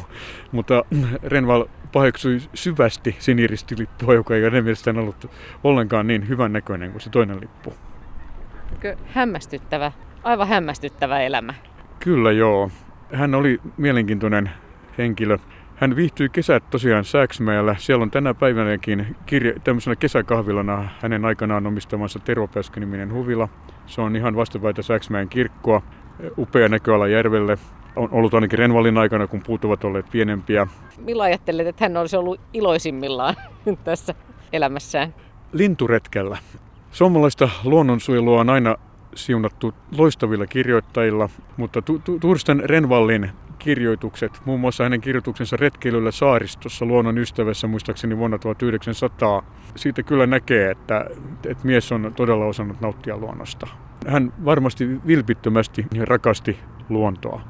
Mutta 0.52 0.86
Renval 1.24 1.66
paheksui 1.94 2.38
syvästi 2.54 3.16
siniristilippua, 3.20 4.14
joka 4.14 4.36
ei 4.36 4.44
ole 4.44 4.62
mielestään 4.62 4.98
ollut 4.98 5.32
ollenkaan 5.64 6.08
niin 6.08 6.28
hyvän 6.28 6.54
näköinen 6.54 6.92
kuin 6.92 7.02
se 7.02 7.10
toinen 7.10 7.42
lippu. 7.42 7.74
Hämmästyttävä, 9.06 9.92
aivan 10.24 10.48
hämmästyttävä 10.48 11.20
elämä. 11.20 11.54
Kyllä 12.00 12.32
joo. 12.32 12.72
Hän 13.14 13.36
oli 13.36 13.60
mielenkiintoinen 13.78 14.50
henkilö. 14.98 15.38
Hän 15.82 15.96
viihtyi 15.96 16.30
kesät 16.30 16.64
tosiaan 16.70 17.06
Sääksmäellä. 17.06 17.76
Siellä 17.80 18.04
on 18.04 18.12
tänä 18.12 18.34
päivänäkin 18.34 19.16
kirja, 19.26 19.54
tämmöisenä 19.64 19.96
kesäkahvilana 19.96 20.90
hänen 21.02 21.26
aikanaan 21.26 21.68
omistamansa 21.68 22.20
Tervopääskö-niminen 22.20 23.14
huvila. 23.14 23.50
Se 23.86 24.02
on 24.02 24.16
ihan 24.16 24.36
vastapäitä 24.36 24.82
Sääksmäen 24.82 25.30
kirkkoa. 25.30 25.82
Upea 26.38 26.70
näköala 26.70 27.08
järvelle. 27.08 27.58
On 27.96 28.10
ollut 28.12 28.34
ainakin 28.34 28.60
Renvalin 28.60 28.98
aikana, 28.98 29.28
kun 29.28 29.42
puut 29.46 29.66
ovat 29.66 29.84
olleet 29.84 30.06
pienempiä. 30.12 30.68
Millä 30.98 31.24
ajattelet, 31.24 31.68
että 31.68 31.86
hän 31.86 31.98
olisi 31.98 32.18
ollut 32.18 32.42
iloisimmillaan 32.54 33.36
tässä 33.84 34.16
elämässään? 34.54 35.14
Linturetkellä. 35.54 36.38
Suomalaista 36.92 37.50
luonnonsuojelua 37.64 38.40
on 38.40 38.50
aina 38.50 38.76
siunattu 39.16 39.74
loistavilla 39.98 40.48
kirjoittajilla, 40.48 41.30
mutta 41.58 41.82
Tursten 42.22 42.70
Renvallin 42.70 43.32
kirjoitukset, 43.64 44.42
muun 44.46 44.60
muassa 44.60 44.84
hänen 44.84 45.02
kirjoituksensa 45.02 45.58
retkeilyllä 45.58 46.12
saaristossa 46.12 46.86
luonnon 46.86 47.18
ystävässä 47.18 47.68
muistaakseni 47.68 48.18
vuonna 48.18 48.38
1900. 48.38 49.44
Siitä 49.76 50.04
kyllä 50.04 50.28
näkee, 50.28 50.72
että, 50.72 51.06
että 51.48 51.68
mies 51.68 51.92
on 51.92 52.14
todella 52.16 52.46
osannut 52.46 52.82
nauttia 52.82 53.18
luonnosta. 53.18 53.68
Hän 54.08 54.34
varmasti 54.46 55.08
vilpittömästi 55.08 55.86
rakasti 56.04 56.60
luontoa. 56.90 57.42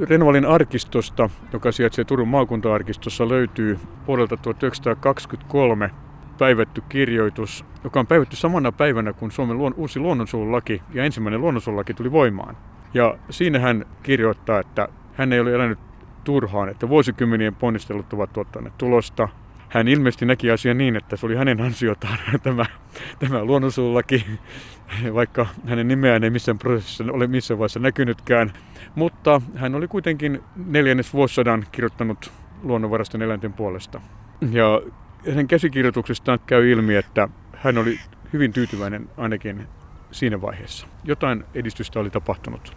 Renvalin 0.00 0.46
arkistosta, 0.46 1.30
joka 1.52 1.72
sijaitsee 1.72 2.04
Turun 2.04 2.28
maakuntaarkistossa, 2.28 3.28
löytyy 3.28 3.78
vuodelta 4.06 4.36
1923 4.36 5.90
päivätty 6.38 6.82
kirjoitus, 6.88 7.64
joka 7.84 8.00
on 8.00 8.06
päivätty 8.06 8.36
samana 8.36 8.72
päivänä, 8.72 9.12
kun 9.12 9.30
Suomen 9.32 9.58
luon, 9.58 9.74
uusi 9.76 10.00
luonnonsuojelulaki 10.00 10.82
ja 10.94 11.04
ensimmäinen 11.04 11.40
luonnonsuojelulaki 11.40 11.94
tuli 11.94 12.12
voimaan. 12.12 12.56
Ja 12.94 13.18
siinä 13.30 13.58
hän 13.58 13.86
kirjoittaa, 14.02 14.60
että 14.60 14.88
hän 15.12 15.32
ei 15.32 15.40
ole 15.40 15.54
elänyt 15.54 15.78
turhaan, 16.24 16.68
että 16.68 16.88
vuosikymmenien 16.88 17.54
ponnistelut 17.54 18.12
ovat 18.12 18.32
tuottaneet 18.32 18.78
tulosta. 18.78 19.28
Hän 19.68 19.88
ilmeisesti 19.88 20.26
näki 20.26 20.50
asian 20.50 20.78
niin, 20.78 20.96
että 20.96 21.16
se 21.16 21.26
oli 21.26 21.36
hänen 21.36 21.60
ansiotaan 21.60 22.18
tämä, 22.42 22.66
tämä 23.18 23.44
luonnonsuullaki, 23.44 24.26
vaikka 25.14 25.46
hänen 25.66 25.88
nimeään 25.88 26.24
ei 26.24 26.30
missään 26.30 26.58
prosessissa 26.58 27.04
ole 27.12 27.26
missään 27.26 27.58
vaiheessa 27.58 27.80
näkynytkään. 27.80 28.52
Mutta 28.94 29.40
hän 29.56 29.74
oli 29.74 29.88
kuitenkin 29.88 30.42
neljännes 30.66 31.14
vuosisadan 31.14 31.66
kirjoittanut 31.72 32.32
luonnonvaraisten 32.62 33.22
eläinten 33.22 33.52
puolesta. 33.52 34.00
Ja 34.50 34.82
hänen 35.30 35.48
käsikirjoituksestaan 35.48 36.38
käy 36.46 36.70
ilmi, 36.70 36.94
että 36.94 37.28
hän 37.56 37.78
oli 37.78 37.98
hyvin 38.32 38.52
tyytyväinen 38.52 39.08
ainakin 39.16 39.66
siinä 40.10 40.40
vaiheessa. 40.40 40.86
Jotain 41.04 41.44
edistystä 41.54 42.00
oli 42.00 42.10
tapahtunut. 42.10 42.76